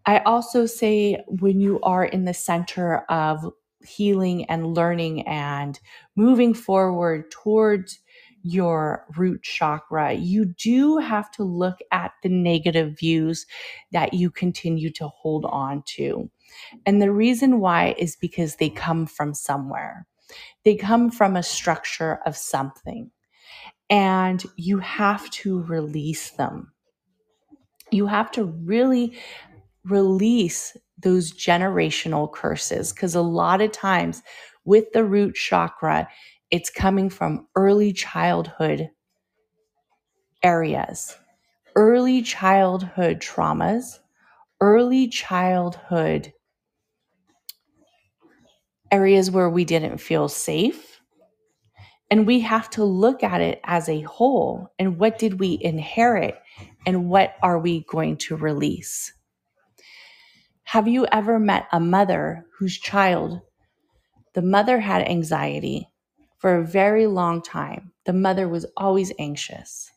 I 0.06 0.18
also 0.20 0.66
say 0.66 1.22
when 1.26 1.60
you 1.60 1.80
are 1.82 2.04
in 2.04 2.24
the 2.24 2.34
center 2.34 2.98
of 3.10 3.44
healing 3.86 4.44
and 4.46 4.74
learning 4.74 5.26
and 5.26 5.78
moving 6.16 6.54
forward 6.54 7.30
towards 7.30 7.98
your 8.48 9.06
root 9.16 9.42
chakra, 9.42 10.14
you 10.14 10.44
do 10.44 10.98
have 10.98 11.30
to 11.32 11.44
look 11.44 11.78
at 11.92 12.12
the 12.22 12.28
negative 12.28 12.98
views 12.98 13.46
that 13.92 14.14
you 14.14 14.30
continue 14.30 14.90
to 14.92 15.08
hold 15.08 15.44
on 15.46 15.82
to. 15.86 16.30
And 16.86 17.00
the 17.02 17.12
reason 17.12 17.60
why 17.60 17.94
is 17.98 18.16
because 18.16 18.56
they 18.56 18.70
come 18.70 19.06
from 19.06 19.34
somewhere. 19.34 20.06
They 20.64 20.76
come 20.76 21.10
from 21.10 21.36
a 21.36 21.42
structure 21.42 22.20
of 22.26 22.36
something. 22.36 23.10
And 23.90 24.44
you 24.56 24.78
have 24.78 25.30
to 25.30 25.62
release 25.62 26.30
them. 26.30 26.72
You 27.90 28.06
have 28.06 28.30
to 28.32 28.44
really 28.44 29.18
release 29.84 30.76
those 30.98 31.32
generational 31.32 32.30
curses 32.30 32.92
because 32.92 33.14
a 33.14 33.22
lot 33.22 33.60
of 33.60 33.72
times 33.72 34.22
with 34.64 34.92
the 34.92 35.04
root 35.04 35.34
chakra, 35.34 36.08
it's 36.50 36.70
coming 36.70 37.10
from 37.10 37.46
early 37.54 37.92
childhood 37.92 38.90
areas, 40.42 41.16
early 41.76 42.22
childhood 42.22 43.20
traumas, 43.20 43.98
early 44.60 45.08
childhood 45.08 46.32
areas 48.90 49.30
where 49.30 49.50
we 49.50 49.64
didn't 49.64 49.98
feel 49.98 50.28
safe. 50.28 51.00
And 52.10 52.26
we 52.26 52.40
have 52.40 52.70
to 52.70 52.84
look 52.84 53.22
at 53.22 53.42
it 53.42 53.60
as 53.64 53.88
a 53.88 54.00
whole. 54.00 54.72
And 54.78 54.98
what 54.98 55.18
did 55.18 55.38
we 55.38 55.58
inherit? 55.60 56.40
And 56.86 57.10
what 57.10 57.34
are 57.42 57.58
we 57.58 57.84
going 57.84 58.16
to 58.18 58.36
release? 58.36 59.12
Have 60.64 60.88
you 60.88 61.06
ever 61.12 61.38
met 61.38 61.68
a 61.70 61.80
mother 61.80 62.46
whose 62.58 62.78
child, 62.78 63.40
the 64.34 64.42
mother 64.42 64.80
had 64.80 65.06
anxiety 65.06 65.90
for 66.38 66.56
a 66.56 66.64
very 66.64 67.06
long 67.06 67.42
time? 67.42 67.92
The 68.06 68.12
mother 68.12 68.48
was 68.48 68.66
always 68.76 69.12
anxious. 69.18 69.90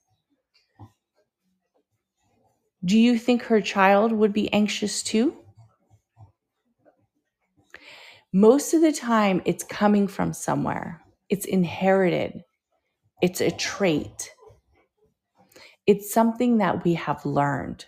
Do 2.83 2.97
you 2.97 3.17
think 3.17 3.43
her 3.43 3.61
child 3.61 4.11
would 4.11 4.33
be 4.33 4.51
anxious 4.51 5.03
too? 5.03 5.37
Most 8.33 8.73
of 8.73 8.81
the 8.81 8.93
time, 8.93 9.41
it's 9.45 9.63
coming 9.63 10.07
from 10.07 10.33
somewhere, 10.33 11.01
it's 11.29 11.45
inherited, 11.45 12.43
it's 13.21 13.41
a 13.41 13.51
trait, 13.51 14.31
it's 15.85 16.13
something 16.13 16.57
that 16.57 16.83
we 16.83 16.93
have 16.93 17.25
learned 17.25 17.85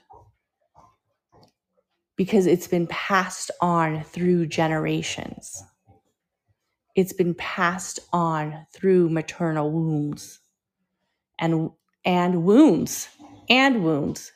because 2.15 2.45
it's 2.45 2.67
been 2.67 2.87
passed 2.87 3.51
on 3.61 4.03
through 4.03 4.47
generations. 4.47 5.63
It's 6.95 7.13
been 7.13 7.33
passed 7.35 7.99
on 8.11 8.67
through 8.73 9.09
maternal 9.09 9.71
wounds 9.71 10.39
and 11.39 11.71
and 12.05 12.43
wounds 12.43 13.09
and 13.49 13.83
wounds. 13.83 14.31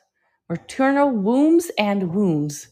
Maternal 0.49 1.11
wombs 1.11 1.69
and 1.77 2.13
wounds 2.13 2.67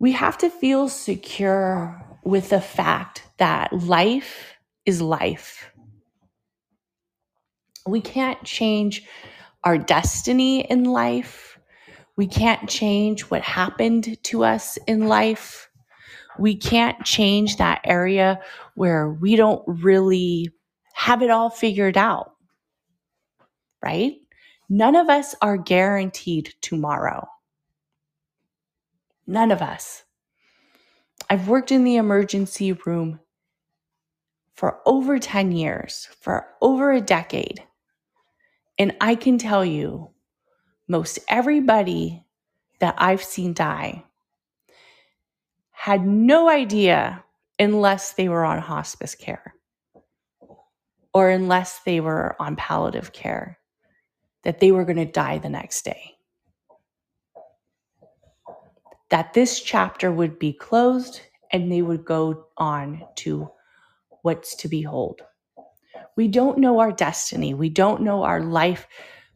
we 0.00 0.12
have 0.12 0.38
to 0.38 0.50
feel 0.50 0.88
secure 0.88 2.02
with 2.24 2.48
the 2.48 2.60
fact 2.60 3.22
that 3.38 3.72
life 3.72 4.54
is 4.86 5.00
life. 5.02 5.70
We 7.86 8.00
can't 8.00 8.42
change 8.44 9.06
our 9.62 9.76
destiny 9.76 10.62
in 10.62 10.84
life. 10.84 11.58
We 12.16 12.26
can't 12.26 12.68
change 12.68 13.22
what 13.24 13.42
happened 13.42 14.22
to 14.24 14.44
us 14.44 14.78
in 14.86 15.06
life. 15.06 15.69
We 16.38 16.56
can't 16.56 17.04
change 17.04 17.56
that 17.56 17.80
area 17.84 18.40
where 18.74 19.10
we 19.10 19.36
don't 19.36 19.62
really 19.66 20.50
have 20.94 21.22
it 21.22 21.30
all 21.30 21.50
figured 21.50 21.96
out, 21.96 22.32
right? 23.82 24.16
None 24.68 24.96
of 24.96 25.08
us 25.08 25.34
are 25.42 25.56
guaranteed 25.56 26.54
tomorrow. 26.60 27.26
None 29.26 29.50
of 29.50 29.62
us. 29.62 30.04
I've 31.28 31.48
worked 31.48 31.72
in 31.72 31.84
the 31.84 31.96
emergency 31.96 32.72
room 32.72 33.20
for 34.54 34.80
over 34.84 35.18
10 35.18 35.52
years, 35.52 36.08
for 36.20 36.48
over 36.60 36.92
a 36.92 37.00
decade. 37.00 37.64
And 38.78 38.94
I 39.00 39.14
can 39.14 39.38
tell 39.38 39.64
you, 39.64 40.10
most 40.88 41.18
everybody 41.28 42.24
that 42.80 42.94
I've 42.98 43.22
seen 43.22 43.54
die 43.54 44.04
had 45.80 46.06
no 46.06 46.50
idea 46.50 47.24
unless 47.58 48.12
they 48.12 48.28
were 48.28 48.44
on 48.44 48.58
hospice 48.58 49.14
care 49.14 49.54
or 51.14 51.30
unless 51.30 51.78
they 51.86 52.00
were 52.00 52.36
on 52.38 52.54
palliative 52.54 53.14
care 53.14 53.58
that 54.44 54.60
they 54.60 54.70
were 54.70 54.84
going 54.84 54.98
to 54.98 55.06
die 55.06 55.38
the 55.38 55.48
next 55.48 55.82
day 55.82 56.18
that 59.08 59.32
this 59.32 59.58
chapter 59.58 60.12
would 60.12 60.38
be 60.38 60.52
closed 60.52 61.22
and 61.50 61.72
they 61.72 61.80
would 61.80 62.04
go 62.04 62.44
on 62.58 63.02
to 63.14 63.50
what's 64.20 64.54
to 64.56 64.68
behold. 64.68 65.22
We 66.14 66.28
don't 66.28 66.58
know 66.58 66.80
our 66.80 66.92
destiny. 66.92 67.54
We 67.54 67.70
don't 67.70 68.02
know 68.02 68.22
our 68.22 68.42
life 68.42 68.86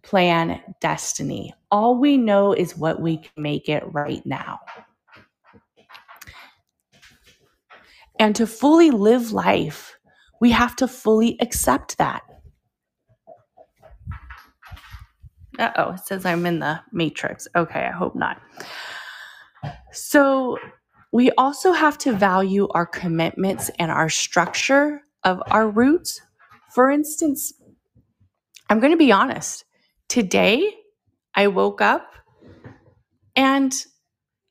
plan 0.03 0.61
destiny. 0.83 1.55
All 1.71 1.97
we 1.97 2.19
know 2.19 2.53
is 2.53 2.77
what 2.77 3.01
we 3.01 3.17
can 3.17 3.43
make 3.43 3.71
it 3.71 3.83
right 3.95 4.25
now. 4.27 4.61
And 8.19 8.37
to 8.37 8.47
fully 8.47 8.91
live 8.91 9.33
life, 9.33 9.99
we 10.41 10.51
have 10.51 10.77
to 10.77 10.89
fully 10.89 11.37
accept 11.41 11.99
that. 11.99 12.23
Uh 15.59 15.71
oh, 15.77 15.91
it 15.93 16.01
says 16.01 16.27
I'm 16.27 16.47
in 16.47 16.59
the 16.59 16.81
matrix. 16.93 17.47
Okay, 17.55 17.81
I 17.81 17.93
hope 17.93 18.17
not. 18.17 18.41
So 19.93 20.59
we 21.13 21.31
also 21.33 21.73
have 21.73 21.97
to 21.99 22.13
value 22.13 22.67
our 22.71 22.87
commitments 22.87 23.71
and 23.79 23.91
our 23.91 24.09
structure 24.09 25.03
of 25.23 25.41
our 25.51 25.69
roots. 25.69 26.21
For 26.75 26.91
instance, 26.91 27.53
I'm 28.69 28.81
going 28.81 28.93
to 28.93 28.99
be 28.99 29.13
honest. 29.13 29.65
Today, 30.09 30.75
I 31.35 31.47
woke 31.47 31.81
up 31.81 32.15
and 33.37 33.73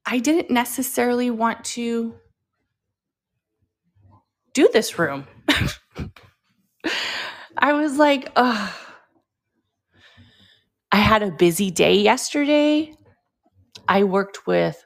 I 0.06 0.20
didn't 0.20 0.50
necessarily 0.50 1.30
want 1.30 1.64
to 1.66 2.16
do 4.54 4.70
this 4.74 5.00
room. 5.00 5.28
I 7.58 7.74
was 7.74 7.98
like, 7.98 8.32
ugh. 8.36 8.74
I 10.92 10.98
had 10.98 11.24
a 11.24 11.32
busy 11.32 11.72
day 11.72 11.98
yesterday. 11.98 12.96
I 13.88 14.04
worked 14.04 14.48
with 14.48 14.84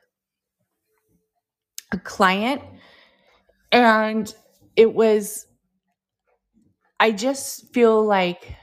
a 1.91 1.97
client 1.99 2.61
and 3.72 4.34
it 4.76 4.93
was 4.93 5.47
I 6.99 7.11
just 7.11 7.74
feel 7.74 8.03
like 8.05 8.55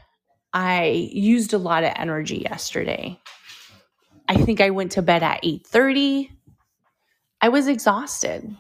I 0.53 1.09
used 1.13 1.55
a 1.55 1.59
lot 1.59 1.85
of 1.85 1.93
energy 1.97 2.39
yesterday. 2.39 3.21
I 4.29 4.37
think 4.37 4.61
I 4.61 4.71
went 4.71 4.93
to 4.93 5.03
bed 5.03 5.23
at 5.23 5.43
8:30. 5.45 6.31
I 7.41 7.49
was 7.51 7.69
exhausted. 7.69 8.57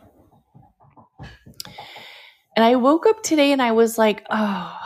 And 2.56 2.64
I 2.64 2.76
woke 2.76 3.06
up 3.06 3.22
today 3.22 3.52
and 3.52 3.60
I 3.60 3.72
was 3.72 3.98
like, 3.98 4.24
"Oh, 4.30 4.78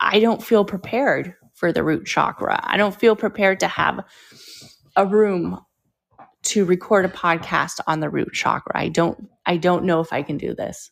I 0.00 0.20
don't 0.20 0.42
feel 0.42 0.64
prepared 0.64 1.34
for 1.54 1.72
the 1.72 1.84
root 1.84 2.06
chakra. 2.06 2.58
I 2.62 2.76
don't 2.76 2.98
feel 2.98 3.14
prepared 3.14 3.60
to 3.60 3.68
have 3.68 4.04
a 4.96 5.06
room 5.06 5.60
to 6.42 6.64
record 6.64 7.04
a 7.04 7.08
podcast 7.08 7.80
on 7.86 8.00
the 8.00 8.10
root 8.10 8.32
chakra. 8.32 8.72
I 8.74 8.88
don't 8.88 9.28
I 9.46 9.56
don't 9.56 9.84
know 9.84 10.00
if 10.00 10.12
I 10.12 10.22
can 10.22 10.38
do 10.38 10.54
this. 10.54 10.90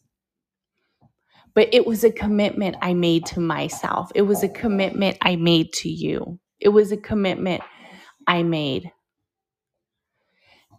But 1.55 1.75
it 1.75 1.87
was 1.87 2.05
a 2.05 2.13
commitment 2.13 2.77
I 2.81 2.95
made 2.95 3.27
to 3.27 3.41
myself. 3.41 4.13
It 4.15 4.23
was 4.23 4.45
a 4.45 4.49
commitment 4.49 5.19
I 5.21 5.35
made 5.35 5.73
to 5.75 5.89
you. 5.89 6.39
It 6.61 6.69
was 6.69 6.93
a 6.93 6.97
commitment 6.97 7.63
I 8.29 8.45
made. 8.45 8.93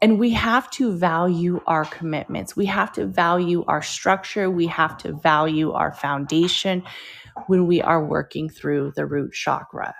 And 0.01 0.17
we 0.17 0.31
have 0.31 0.69
to 0.71 0.97
value 0.97 1.61
our 1.67 1.85
commitments. 1.85 2.55
We 2.55 2.65
have 2.65 2.91
to 2.93 3.05
value 3.05 3.63
our 3.67 3.83
structure. 3.83 4.49
We 4.49 4.67
have 4.67 4.97
to 4.99 5.13
value 5.13 5.71
our 5.71 5.93
foundation 5.93 6.83
when 7.47 7.67
we 7.67 7.81
are 7.81 8.03
working 8.03 8.49
through 8.49 8.93
the 8.95 9.05
root 9.05 9.33
chakra. 9.33 9.93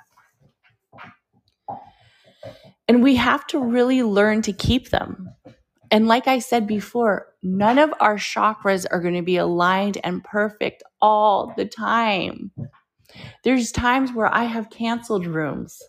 And 2.87 3.03
we 3.03 3.15
have 3.15 3.45
to 3.47 3.59
really 3.59 4.03
learn 4.03 4.41
to 4.41 4.53
keep 4.53 4.89
them. 4.89 5.29
And 5.91 6.07
like 6.07 6.27
I 6.27 6.39
said 6.39 6.67
before, 6.67 7.27
none 7.43 7.77
of 7.77 7.93
our 7.99 8.15
chakras 8.15 8.85
are 8.89 9.01
going 9.01 9.13
to 9.13 9.21
be 9.21 9.37
aligned 9.37 9.97
and 10.03 10.23
perfect 10.23 10.83
all 11.01 11.53
the 11.55 11.65
time. 11.65 12.51
There's 13.43 13.71
times 13.71 14.13
where 14.13 14.33
I 14.33 14.45
have 14.45 14.69
canceled 14.69 15.25
rooms. 15.25 15.81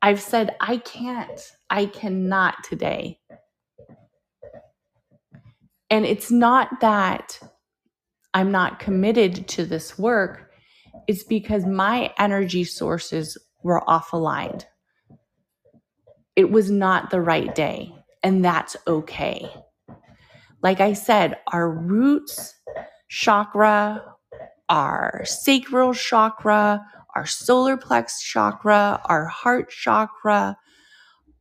I've 0.00 0.20
said, 0.20 0.56
I 0.60 0.78
can't, 0.78 1.52
I 1.72 1.86
cannot 1.86 2.62
today. 2.62 3.18
And 5.88 6.04
it's 6.04 6.30
not 6.30 6.68
that 6.82 7.40
I'm 8.34 8.52
not 8.52 8.78
committed 8.78 9.48
to 9.48 9.64
this 9.64 9.98
work, 9.98 10.50
it's 11.08 11.24
because 11.24 11.64
my 11.64 12.12
energy 12.18 12.64
sources 12.64 13.38
were 13.62 13.88
off 13.88 14.12
aligned. 14.12 14.66
It 16.36 16.50
was 16.50 16.70
not 16.70 17.10
the 17.10 17.20
right 17.20 17.54
day, 17.54 17.94
and 18.22 18.44
that's 18.44 18.76
okay. 18.86 19.50
Like 20.62 20.80
I 20.80 20.92
said, 20.92 21.38
our 21.52 21.70
roots 21.70 22.54
chakra, 23.08 24.04
our 24.68 25.22
sacral 25.24 25.94
chakra, 25.94 26.84
our 27.14 27.26
solar 27.26 27.76
plex 27.76 28.20
chakra, 28.20 29.00
our 29.06 29.26
heart 29.26 29.70
chakra, 29.70 30.56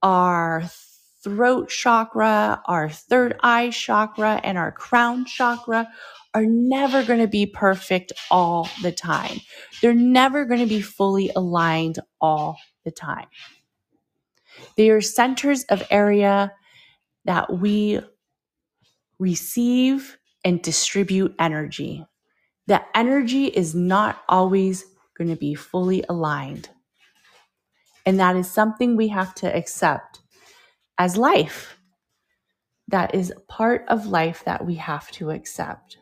our 0.04 0.64
throat 1.24 1.70
chakra, 1.70 2.62
our 2.66 2.90
third 2.90 3.38
eye 3.44 3.70
chakra, 3.70 4.42
and 4.44 4.58
our 4.58 4.72
crown 4.72 5.26
chakra 5.26 5.88
are 6.34 6.46
never 6.46 7.04
going 7.04 7.20
to 7.20 7.28
be 7.28 7.46
perfect 7.46 8.12
all 8.32 8.70
the 8.82 8.92
time. 8.92 9.40
They're 9.82 9.94
never 9.94 10.46
going 10.46 10.62
to 10.62 10.66
be 10.66 10.82
fully 10.82 11.32
aligned 11.36 12.00
all 12.22 12.58
the 12.86 12.92
time. 12.92 13.28
They 14.78 14.90
are 14.90 15.02
centers 15.02 15.64
of 15.66 15.84
area 15.92 16.54
that 17.26 17.54
we 17.60 18.00
receive 19.20 20.18
and 20.44 20.62
distribute 20.62 21.36
energy. 21.40 22.06
The 22.68 22.82
energy 22.96 23.46
is 23.46 23.76
not 23.76 24.24
always 24.30 24.86
going 25.18 25.30
to 25.30 25.36
be 25.36 25.56
fully 25.56 26.04
aligned. 26.10 26.70
And 28.06 28.20
that 28.20 28.36
is 28.36 28.50
something 28.50 28.96
we 28.96 29.10
have 29.10 29.34
to 29.36 29.56
accept 29.56 30.22
as 30.98 31.18
life. 31.18 31.78
That 32.88 33.16
is 33.16 33.34
part 33.48 33.86
of 33.88 34.08
life 34.08 34.44
that 34.46 34.66
we 34.66 34.76
have 34.76 35.10
to 35.12 35.32
accept. 35.32 35.98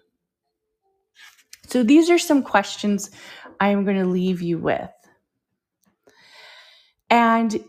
So 1.68 1.84
these 1.84 2.10
are 2.10 2.18
some 2.18 2.42
questions 2.42 3.12
I 3.60 3.70
am 3.70 3.86
going 3.86 3.98
to 3.98 4.06
leave 4.06 4.42
you 4.42 4.58
with. 4.58 4.90
And 7.10 7.64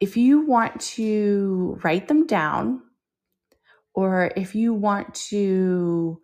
if 0.00 0.16
you 0.16 0.46
want 0.46 0.80
to 0.80 1.78
write 1.82 2.08
them 2.08 2.26
down, 2.26 2.82
or 3.94 4.30
if 4.36 4.54
you 4.54 4.72
want 4.72 5.14
to 5.14 6.20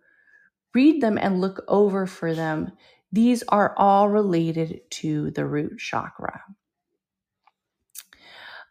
read 0.73 1.01
them 1.01 1.17
and 1.17 1.41
look 1.41 1.63
over 1.67 2.05
for 2.05 2.33
them, 2.33 2.71
these 3.11 3.43
are 3.49 3.73
all 3.77 4.09
related 4.09 4.81
to 4.89 5.31
the 5.31 5.45
root 5.45 5.79
chakra. 5.79 6.43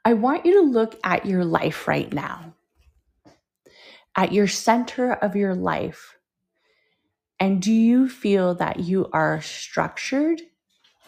I 0.07 0.13
want 0.13 0.47
you 0.47 0.63
to 0.63 0.71
look 0.71 0.97
at 1.03 1.27
your 1.27 1.45
life 1.45 1.89
right 1.89 2.13
now, 2.13 2.55
at 4.15 4.31
your 4.31 4.47
center 4.47 5.13
of 5.13 5.35
your 5.35 5.53
life. 5.53 6.17
And 7.41 7.61
do 7.61 7.73
you 7.73 8.09
feel 8.09 8.55
that 8.55 8.79
you 8.79 9.11
are 9.13 9.43
structured 9.43 10.43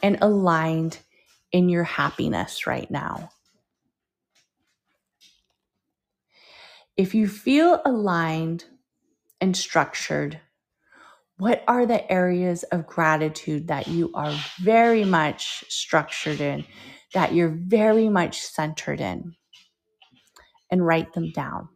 and 0.03 0.19
aligned 0.21 0.99
in 1.53 1.69
your 1.69 1.85
happiness 1.85 2.67
right 2.67 2.91
now? 2.91 3.31
If 6.97 7.15
you 7.15 7.29
feel 7.29 7.81
aligned 7.85 8.65
and 9.41 9.57
structured, 9.57 10.41
what 11.37 11.63
are 11.69 11.87
the 11.87 12.11
areas 12.11 12.65
of 12.65 12.89
gratitude 12.89 13.69
that 13.69 13.87
you 13.87 14.11
are 14.15 14.35
very 14.59 15.05
much 15.05 15.63
structured 15.69 16.41
in, 16.41 16.65
that 17.15 17.35
you're 17.35 17.57
very 17.57 18.09
much 18.09 18.41
centered 18.43 19.01
in? 19.01 19.35
And 20.71 20.87
write 20.87 21.15
them 21.15 21.31
down. 21.33 21.69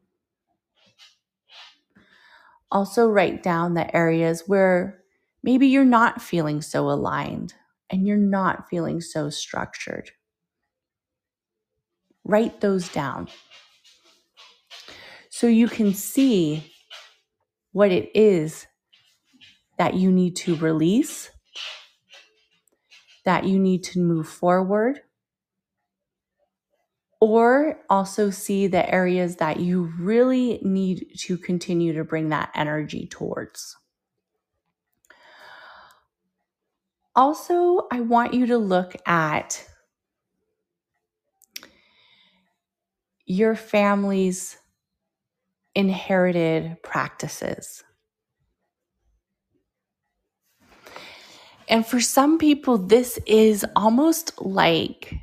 Also, 2.71 3.09
write 3.09 3.43
down 3.43 3.75
the 3.75 3.95
areas 3.95 4.45
where 4.47 5.03
maybe 5.43 5.67
you're 5.67 5.85
not 5.85 6.21
feeling 6.23 6.61
so 6.61 6.91
aligned 6.91 7.55
and 7.91 8.07
you're 8.07 8.17
not 8.17 8.69
feeling 8.69 9.01
so 9.01 9.31
structured. 9.31 10.11
Write 12.25 12.61
those 12.61 12.89
down 12.89 13.29
so 15.31 15.47
you 15.47 15.67
can 15.67 15.93
see 15.93 16.73
what 17.73 17.91
it 17.91 18.11
is 18.15 18.67
that 19.79 19.95
you 19.95 20.13
need 20.13 20.37
to 20.37 20.55
release, 20.57 21.31
that 23.25 23.45
you 23.45 23.59
need 23.59 23.83
to 23.83 23.99
move 23.99 24.29
forward, 24.29 25.01
or 27.23 27.79
also 27.89 28.31
see 28.31 28.67
the 28.67 28.93
areas 28.93 29.37
that 29.37 29.61
you 29.61 29.85
really 29.97 30.59
need 30.61 31.07
to 31.17 31.39
continue 31.39 31.93
to 31.93 32.03
bring 32.03 32.31
that 32.31 32.51
energy 32.53 33.07
towards. 33.07 33.77
Also, 37.15 37.87
I 37.93 38.01
want 38.01 38.35
you 38.35 38.47
to 38.47 38.59
look 38.59 38.97
at 39.07 39.65
your 43.25 43.55
family's 43.55 44.59
inherited 45.77 46.83
practices. 46.83 47.85
And 51.69 51.87
for 51.87 52.01
some 52.01 52.39
people, 52.39 52.79
this 52.79 53.21
is 53.27 53.65
almost 53.77 54.43
like 54.43 55.15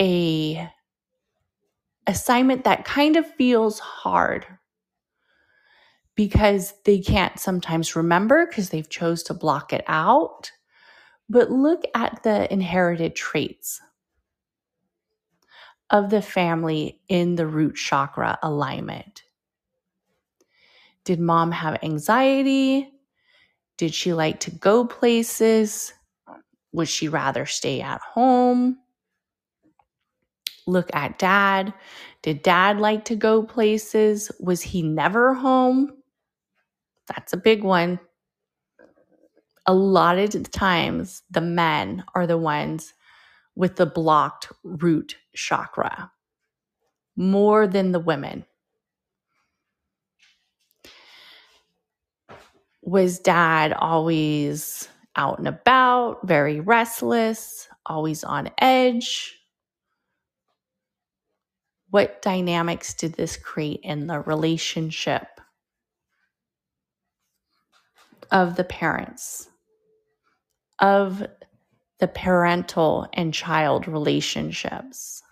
a 0.00 0.70
assignment 2.06 2.64
that 2.64 2.84
kind 2.84 3.16
of 3.16 3.26
feels 3.34 3.78
hard 3.78 4.46
because 6.16 6.74
they 6.84 6.98
can't 6.98 7.38
sometimes 7.38 7.96
remember 7.96 8.46
because 8.46 8.70
they've 8.70 8.90
chose 8.90 9.22
to 9.22 9.34
block 9.34 9.72
it 9.72 9.84
out. 9.86 10.50
But 11.28 11.50
look 11.50 11.84
at 11.94 12.22
the 12.24 12.52
inherited 12.52 13.14
traits 13.14 13.80
of 15.88 16.10
the 16.10 16.22
family 16.22 17.00
in 17.08 17.36
the 17.36 17.46
root 17.46 17.76
chakra 17.76 18.38
alignment. 18.42 19.22
Did 21.04 21.20
mom 21.20 21.52
have 21.52 21.78
anxiety? 21.82 22.92
Did 23.78 23.94
she 23.94 24.12
like 24.12 24.40
to 24.40 24.50
go 24.50 24.84
places? 24.84 25.92
Would 26.72 26.88
she 26.88 27.08
rather 27.08 27.46
stay 27.46 27.80
at 27.80 28.00
home 28.00 28.79
look 30.66 30.90
at 30.94 31.18
dad. 31.18 31.74
Did 32.22 32.42
dad 32.42 32.78
like 32.80 33.06
to 33.06 33.16
go 33.16 33.42
places? 33.42 34.30
Was 34.40 34.62
he 34.62 34.82
never 34.82 35.34
home? 35.34 35.92
That's 37.08 37.32
a 37.32 37.38
big 37.38 37.64
one. 37.64 38.00
A 39.66 39.74
lot 39.74 40.18
of 40.18 40.50
times, 40.52 41.22
the 41.30 41.42
men 41.42 42.04
are 42.14 42.26
the 42.26 42.38
ones 42.38 42.94
with 43.56 43.76
the 43.76 43.86
blocked 43.86 44.48
root 44.64 45.16
chakra 45.34 46.10
more 47.16 47.66
than 47.66 47.92
the 47.92 48.00
women. 48.00 48.44
Was 52.82 53.20
dad 53.20 53.74
always 53.74 54.88
out 55.16 55.38
and 55.38 55.48
about, 55.48 56.26
very 56.28 56.60
restless, 56.60 57.68
always 57.86 58.24
on 58.24 58.50
edge? 58.60 59.39
What 61.90 62.22
dynamics 62.22 62.94
did 62.94 63.14
this 63.14 63.36
create 63.36 63.80
in 63.82 64.06
the 64.06 64.20
relationship 64.20 65.26
of 68.30 68.54
the 68.54 68.64
parents, 68.64 69.48
of 70.78 71.26
the 71.98 72.08
parental 72.08 73.08
and 73.12 73.34
child 73.34 73.88
relationships? 73.88 75.22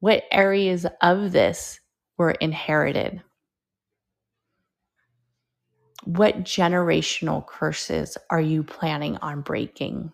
What 0.00 0.24
areas 0.32 0.86
of 1.02 1.32
this 1.32 1.80
were 2.16 2.30
inherited? 2.32 3.22
What 6.04 6.44
generational 6.44 7.46
curses 7.46 8.16
are 8.30 8.40
you 8.40 8.62
planning 8.62 9.18
on 9.18 9.42
breaking? 9.42 10.12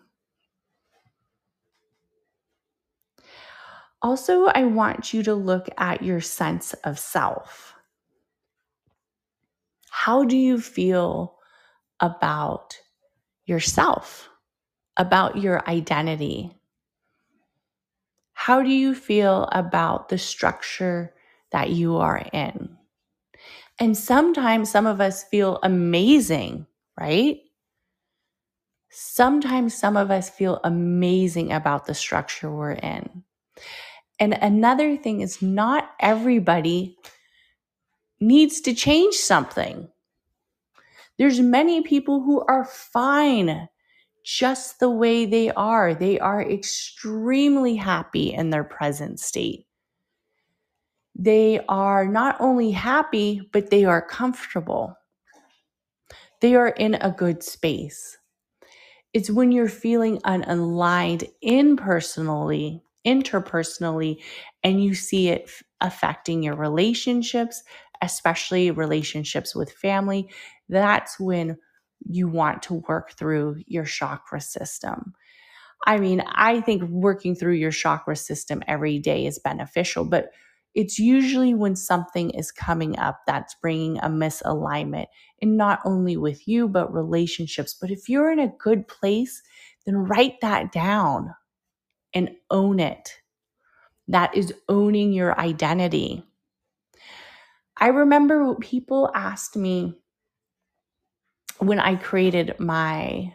Also, 4.01 4.45
I 4.45 4.63
want 4.63 5.13
you 5.13 5.23
to 5.23 5.33
look 5.33 5.67
at 5.77 6.03
your 6.03 6.21
sense 6.21 6.73
of 6.83 6.99
self. 6.99 7.73
How 9.89 10.23
do 10.23 10.37
you 10.37 10.61
feel 10.61 11.37
about 11.99 12.77
yourself, 13.45 14.29
about 14.97 15.37
your 15.37 15.67
identity? 15.67 16.51
How 18.33 18.61
do 18.61 18.69
you 18.69 18.93
feel 18.93 19.49
about 19.51 20.09
the 20.09 20.17
structure 20.17 21.13
that 21.51 21.71
you 21.71 21.97
are 21.97 22.23
in? 22.31 22.77
And 23.79 23.97
sometimes 23.97 24.69
some 24.69 24.85
of 24.85 25.01
us 25.01 25.23
feel 25.23 25.59
amazing, 25.63 26.67
right? 26.99 27.39
Sometimes 28.89 29.73
some 29.73 29.97
of 29.97 30.11
us 30.11 30.29
feel 30.29 30.59
amazing 30.63 31.51
about 31.51 31.85
the 31.85 31.93
structure 31.93 32.51
we're 32.51 32.71
in. 32.71 33.23
And 34.19 34.33
another 34.33 34.97
thing 34.97 35.21
is, 35.21 35.41
not 35.41 35.91
everybody 35.99 36.97
needs 38.19 38.61
to 38.61 38.73
change 38.73 39.15
something. 39.15 39.87
There's 41.17 41.39
many 41.39 41.81
people 41.81 42.21
who 42.21 42.43
are 42.47 42.65
fine 42.65 43.67
just 44.23 44.79
the 44.79 44.89
way 44.89 45.25
they 45.25 45.51
are. 45.51 45.93
They 45.93 46.19
are 46.19 46.41
extremely 46.41 47.75
happy 47.75 48.33
in 48.33 48.49
their 48.49 48.63
present 48.63 49.19
state. 49.19 49.65
They 51.15 51.59
are 51.67 52.05
not 52.05 52.35
only 52.39 52.71
happy, 52.71 53.41
but 53.51 53.69
they 53.71 53.85
are 53.85 54.01
comfortable. 54.01 54.95
They 56.41 56.55
are 56.55 56.67
in 56.67 56.95
a 56.95 57.09
good 57.09 57.41
space. 57.41 58.17
It's 59.13 59.31
when 59.31 59.51
you're 59.51 59.69
feeling 59.69 60.19
unaligned 60.19 61.31
impersonally, 61.41 62.83
interpersonally, 63.05 64.21
and 64.63 64.83
you 64.83 64.95
see 64.95 65.29
it 65.29 65.49
affecting 65.81 66.43
your 66.43 66.55
relationships, 66.55 67.63
especially 68.01 68.71
relationships 68.71 69.55
with 69.55 69.71
family, 69.71 70.29
that's 70.69 71.19
when 71.19 71.57
you 72.09 72.27
want 72.27 72.61
to 72.63 72.83
work 72.87 73.11
through 73.13 73.57
your 73.65 73.85
chakra 73.85 74.41
system. 74.41 75.13
I 75.85 75.99
mean, 75.99 76.23
I 76.27 76.61
think 76.61 76.83
working 76.83 77.35
through 77.35 77.53
your 77.53 77.71
chakra 77.71 78.15
system 78.15 78.63
every 78.67 78.99
day 78.99 79.25
is 79.25 79.39
beneficial, 79.39 80.05
but 80.05 80.31
it's 80.75 80.99
usually 80.99 81.53
when 81.53 81.75
something 81.75 82.29
is 82.31 82.51
coming 82.51 82.99
up 82.99 83.21
that's 83.25 83.55
bringing 83.61 83.97
a 83.99 84.09
misalignment, 84.09 85.07
and 85.41 85.57
not 85.57 85.79
only 85.85 86.17
with 86.17 86.47
you, 86.47 86.67
but 86.67 86.93
relationships. 86.93 87.75
But 87.79 87.89
if 87.89 88.09
you're 88.09 88.31
in 88.31 88.39
a 88.39 88.53
good 88.59 88.87
place, 88.87 89.41
then 89.85 89.95
write 89.95 90.39
that 90.41 90.71
down 90.71 91.33
and 92.17 92.31
own 92.49 92.79
it. 92.79 93.21
That 94.07 94.35
is 94.35 94.51
owning 94.67 95.13
your 95.13 95.39
identity. 95.39 96.23
I 97.77 97.87
remember 97.89 98.55
people 98.55 99.11
asked 99.13 99.55
me 99.55 99.93
when 101.59 101.79
I 101.79 101.95
created 101.95 102.59
my 102.59 103.33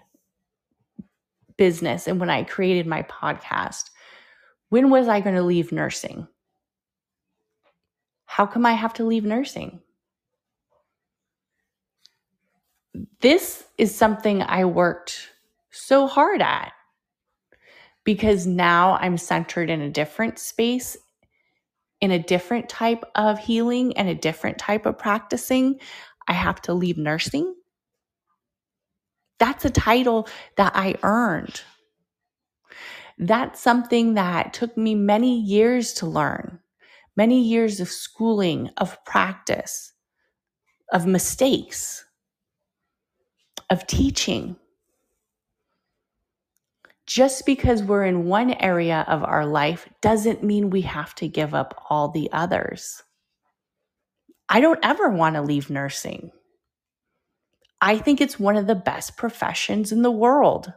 business 1.56 2.08
and 2.08 2.18
when 2.18 2.28
I 2.28 2.42
created 2.42 2.88
my 2.88 3.02
podcast, 3.04 3.90
when 4.70 4.90
was 4.90 5.06
I 5.06 5.20
going 5.20 5.36
to 5.36 5.42
leave 5.42 5.70
nursing? 5.70 6.26
How 8.24 8.46
come 8.46 8.66
I 8.66 8.72
have 8.72 8.94
to 8.94 9.04
leave 9.04 9.24
nursing? 9.24 9.80
This 13.20 13.62
is 13.78 13.94
something 13.94 14.42
I 14.42 14.64
worked 14.64 15.28
so 15.70 16.08
hard 16.08 16.42
at 16.42 16.72
because 18.04 18.46
now 18.46 18.96
I'm 19.00 19.16
centered 19.18 19.70
in 19.70 19.80
a 19.80 19.90
different 19.90 20.38
space 20.38 20.96
in 22.02 22.10
a 22.10 22.18
different 22.18 22.68
type 22.68 23.04
of 23.14 23.38
healing 23.38 23.96
and 23.96 24.08
a 24.08 24.14
different 24.14 24.58
type 24.58 24.86
of 24.86 24.98
practicing, 24.98 25.78
I 26.26 26.32
have 26.32 26.60
to 26.62 26.74
leave 26.74 26.98
nursing. 26.98 27.54
That's 29.38 29.64
a 29.64 29.70
title 29.70 30.28
that 30.56 30.72
I 30.74 30.96
earned. 31.04 31.62
That's 33.18 33.60
something 33.60 34.14
that 34.14 34.52
took 34.52 34.76
me 34.76 34.96
many 34.96 35.40
years 35.40 35.92
to 35.94 36.06
learn, 36.06 36.58
many 37.16 37.40
years 37.40 37.78
of 37.78 37.88
schooling, 37.88 38.70
of 38.78 39.02
practice, 39.04 39.92
of 40.92 41.06
mistakes, 41.06 42.04
of 43.70 43.86
teaching 43.86 44.56
just 47.06 47.46
because 47.46 47.82
we're 47.82 48.04
in 48.04 48.26
one 48.26 48.52
area 48.52 49.04
of 49.08 49.24
our 49.24 49.44
life 49.44 49.88
doesn't 50.00 50.42
mean 50.42 50.70
we 50.70 50.82
have 50.82 51.14
to 51.16 51.28
give 51.28 51.54
up 51.54 51.84
all 51.90 52.08
the 52.08 52.30
others. 52.32 53.02
I 54.48 54.60
don't 54.60 54.78
ever 54.82 55.08
want 55.08 55.34
to 55.34 55.42
leave 55.42 55.70
nursing. 55.70 56.30
I 57.80 57.98
think 57.98 58.20
it's 58.20 58.38
one 58.38 58.56
of 58.56 58.66
the 58.66 58.74
best 58.74 59.16
professions 59.16 59.90
in 59.90 60.02
the 60.02 60.10
world. 60.10 60.72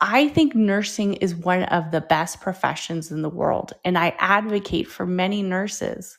I 0.00 0.28
think 0.28 0.54
nursing 0.54 1.14
is 1.14 1.34
one 1.34 1.64
of 1.64 1.90
the 1.90 2.00
best 2.00 2.40
professions 2.40 3.10
in 3.10 3.22
the 3.22 3.28
world, 3.28 3.72
and 3.84 3.98
I 3.98 4.14
advocate 4.18 4.86
for 4.86 5.04
many 5.04 5.42
nurses. 5.42 6.16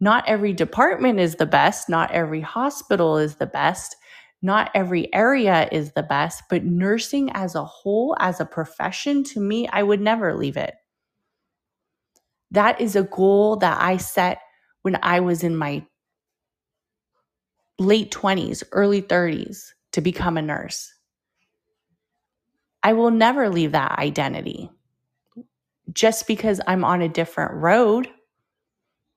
Not 0.00 0.28
every 0.28 0.52
department 0.52 1.18
is 1.18 1.34
the 1.34 1.46
best, 1.46 1.88
not 1.88 2.12
every 2.12 2.40
hospital 2.40 3.18
is 3.18 3.36
the 3.36 3.46
best, 3.46 3.96
not 4.42 4.70
every 4.74 5.12
area 5.14 5.68
is 5.70 5.92
the 5.92 6.02
best, 6.02 6.42
but 6.50 6.64
nursing 6.64 7.30
as 7.32 7.54
a 7.54 7.64
whole, 7.64 8.16
as 8.18 8.40
a 8.40 8.44
profession, 8.44 9.22
to 9.24 9.40
me, 9.40 9.68
I 9.68 9.84
would 9.84 10.00
never 10.00 10.34
leave 10.34 10.56
it. 10.56 10.74
That 12.50 12.80
is 12.80 12.96
a 12.96 13.04
goal 13.04 13.56
that 13.56 13.80
I 13.80 13.96
set 13.96 14.40
when 14.82 14.98
I 15.02 15.20
was 15.20 15.44
in 15.44 15.56
my 15.56 15.86
late 17.78 18.10
20s, 18.10 18.64
early 18.72 19.00
30s 19.00 19.70
to 19.92 20.00
become 20.00 20.36
a 20.36 20.42
nurse. 20.42 20.92
I 22.82 22.94
will 22.94 23.12
never 23.12 23.48
leave 23.48 23.72
that 23.72 23.98
identity. 23.98 24.70
Just 25.92 26.26
because 26.26 26.60
I'm 26.66 26.84
on 26.84 27.00
a 27.00 27.08
different 27.08 27.54
road 27.54 28.08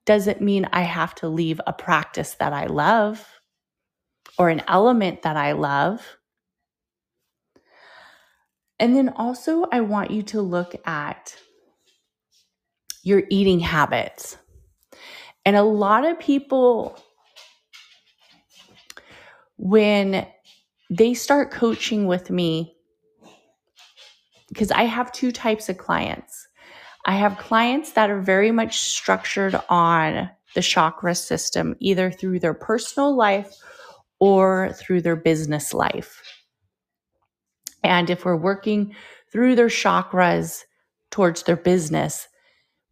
doesn't 0.06 0.40
mean 0.40 0.70
I 0.72 0.82
have 0.82 1.16
to 1.16 1.28
leave 1.28 1.60
a 1.66 1.74
practice 1.74 2.36
that 2.36 2.54
I 2.54 2.68
love 2.68 3.28
or 4.38 4.50
an 4.50 4.62
element 4.68 5.22
that 5.24 5.38
I 5.38 5.54
love. 5.54 6.18
And 8.80 8.96
then 8.96 9.10
also, 9.10 9.66
I 9.72 9.82
want 9.82 10.12
you 10.12 10.22
to 10.24 10.42
look 10.42 10.76
at 10.86 11.36
your 13.04 13.24
eating 13.30 13.60
habits. 13.60 14.38
And 15.46 15.56
a 15.56 15.64
lot 15.64 16.06
of 16.06 16.20
people, 16.20 17.00
when 19.58 20.28
they 20.90 21.14
start 21.14 21.52
coaching 21.52 22.08
with 22.08 22.30
me, 22.30 22.76
because 24.50 24.72
I 24.72 24.84
have 24.84 25.12
two 25.12 25.32
types 25.32 25.70
of 25.70 25.78
clients. 25.78 26.48
I 27.06 27.16
have 27.16 27.38
clients 27.38 27.92
that 27.92 28.10
are 28.10 28.22
very 28.22 28.52
much 28.52 28.80
structured 28.80 29.60
on 29.70 30.30
the 30.56 30.62
chakra 30.62 31.14
system, 31.14 31.76
either 31.80 32.10
through 32.10 32.40
their 32.40 32.54
personal 32.54 33.16
life 33.16 33.54
or 34.20 34.72
through 34.74 35.02
their 35.02 35.16
business 35.16 35.74
life. 35.74 36.22
And 37.84 38.10
if 38.10 38.26
we're 38.26 38.36
working 38.36 38.96
through 39.32 39.56
their 39.56 39.68
chakras 39.68 40.64
towards 41.12 41.44
their 41.44 41.58
business, 41.58 42.28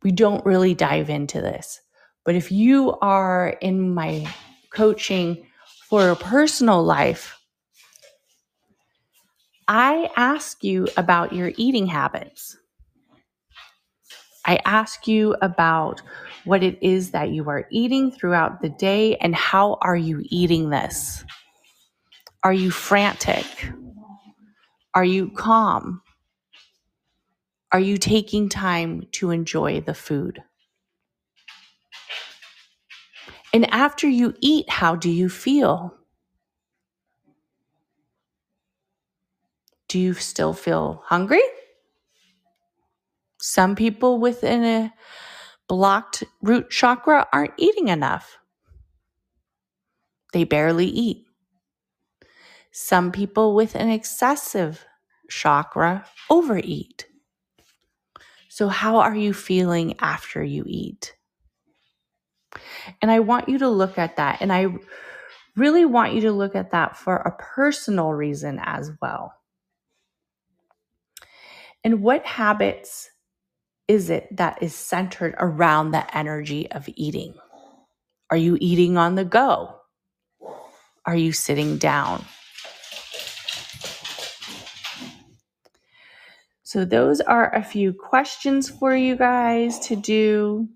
we 0.04 0.12
don't 0.12 0.46
really 0.46 0.74
dive 0.74 1.10
into 1.10 1.42
this. 1.42 1.82
But 2.26 2.36
if 2.36 2.52
you 2.52 2.98
are 3.02 3.50
in 3.62 3.94
my 3.94 4.28
coaching 4.70 5.46
for 5.90 6.10
a 6.10 6.16
personal 6.16 6.84
life, 6.84 7.40
I 9.68 10.10
ask 10.18 10.64
you 10.64 10.88
about 10.98 11.34
your 11.34 11.52
eating 11.58 11.88
habits. 11.88 12.58
I 14.46 14.60
ask 14.66 15.08
you 15.08 15.36
about 15.42 16.02
what 16.46 16.64
it 16.64 16.78
is 16.82 17.12
that 17.12 17.30
you 17.30 17.50
are 17.50 17.68
eating 17.72 18.12
throughout 18.12 18.62
the 18.62 18.70
day 18.70 19.16
and 19.18 19.34
how 19.36 19.78
are 19.82 19.96
you 19.96 20.22
eating 20.26 20.70
this? 20.70 21.24
Are 22.44 22.54
you 22.54 22.72
frantic? 22.72 23.46
Are 24.94 25.06
you 25.06 25.30
calm? 25.32 26.02
Are 27.72 27.80
you 27.80 27.98
taking 27.98 28.50
time 28.50 29.08
to 29.14 29.32
enjoy 29.32 29.82
the 29.82 29.94
food? 29.94 30.44
And 33.54 33.72
after 33.74 34.08
you 34.08 34.36
eat, 34.42 34.70
how 34.70 34.96
do 34.96 35.10
you 35.10 35.30
feel? 35.30 35.96
Do 39.88 40.00
you 40.00 40.14
still 40.16 40.54
feel 40.54 41.04
hungry? 41.06 41.42
Some 43.46 43.76
people 43.76 44.20
within 44.22 44.64
a 44.64 44.94
blocked 45.68 46.24
root 46.42 46.70
chakra 46.70 47.28
aren't 47.34 47.52
eating 47.58 47.90
enough. 47.90 48.38
They 50.32 50.46
barely 50.46 50.86
eat. 50.86 51.26
Some 52.72 53.12
people 53.12 53.54
with 53.54 53.76
an 53.76 53.90
excessive 53.90 54.86
chakra 55.30 56.06
overeat. 56.30 57.06
So, 58.48 58.70
how 58.70 59.00
are 59.00 59.14
you 59.16 59.34
feeling 59.34 59.96
after 60.00 60.42
you 60.42 60.64
eat? 60.66 61.14
And 63.02 63.12
I 63.12 63.20
want 63.20 63.50
you 63.50 63.58
to 63.58 63.68
look 63.68 63.98
at 63.98 64.16
that. 64.16 64.38
And 64.40 64.54
I 64.54 64.68
really 65.58 65.84
want 65.84 66.14
you 66.14 66.22
to 66.22 66.32
look 66.32 66.56
at 66.56 66.72
that 66.72 66.96
for 66.96 67.18
a 67.18 67.36
personal 67.36 68.14
reason 68.14 68.62
as 68.64 68.90
well. 69.02 69.34
And 71.84 72.02
what 72.02 72.26
habits 72.26 73.10
is 73.88 74.10
it 74.10 74.36
that 74.38 74.62
is 74.62 74.76
centered 74.76 75.36
around 75.38 75.92
the 75.92 76.18
energy 76.18 76.72
of 76.72 76.90
eating? 76.96 77.34
Are 78.30 78.38
you 78.38 78.58
eating 78.60 78.98
on 78.98 79.16
the 79.16 79.26
go? 79.26 79.76
Are 81.06 81.16
you 81.16 81.32
sitting 81.34 81.78
down? 81.78 82.26
So, 86.64 86.86
those 86.86 87.22
are 87.22 87.54
a 87.54 87.64
few 87.64 87.94
questions 87.94 88.70
for 88.70 88.96
you 88.96 89.16
guys 89.16 89.80
to 89.88 89.96
do. 89.96 90.68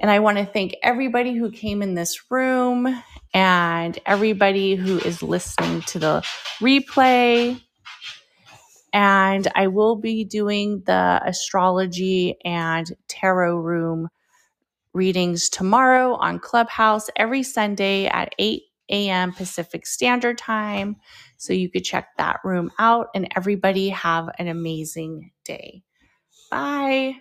And 0.00 0.10
I 0.10 0.18
want 0.20 0.38
to 0.38 0.44
thank 0.46 0.74
everybody 0.82 1.34
who 1.34 1.50
came 1.50 1.82
in 1.82 1.94
this 1.94 2.30
room 2.30 3.02
and 3.34 3.98
everybody 4.04 4.74
who 4.74 4.98
is 4.98 5.22
listening 5.22 5.82
to 5.82 5.98
the 5.98 6.22
replay. 6.60 7.60
And 8.92 9.48
I 9.54 9.68
will 9.68 9.96
be 9.96 10.24
doing 10.24 10.82
the 10.86 11.20
astrology 11.24 12.36
and 12.44 12.90
tarot 13.08 13.56
room 13.58 14.08
readings 14.94 15.48
tomorrow 15.48 16.14
on 16.16 16.38
Clubhouse 16.40 17.10
every 17.16 17.42
Sunday 17.44 18.06
at 18.06 18.34
8 18.38 18.62
a.m. 18.90 19.32
Pacific 19.32 19.86
Standard 19.86 20.38
Time. 20.38 20.96
So 21.38 21.52
you 21.52 21.70
could 21.70 21.84
check 21.84 22.08
that 22.18 22.40
room 22.44 22.72
out. 22.78 23.08
And 23.14 23.28
everybody 23.36 23.90
have 23.90 24.28
an 24.38 24.48
amazing 24.48 25.32
day. 25.44 25.84
Bye. 26.50 27.16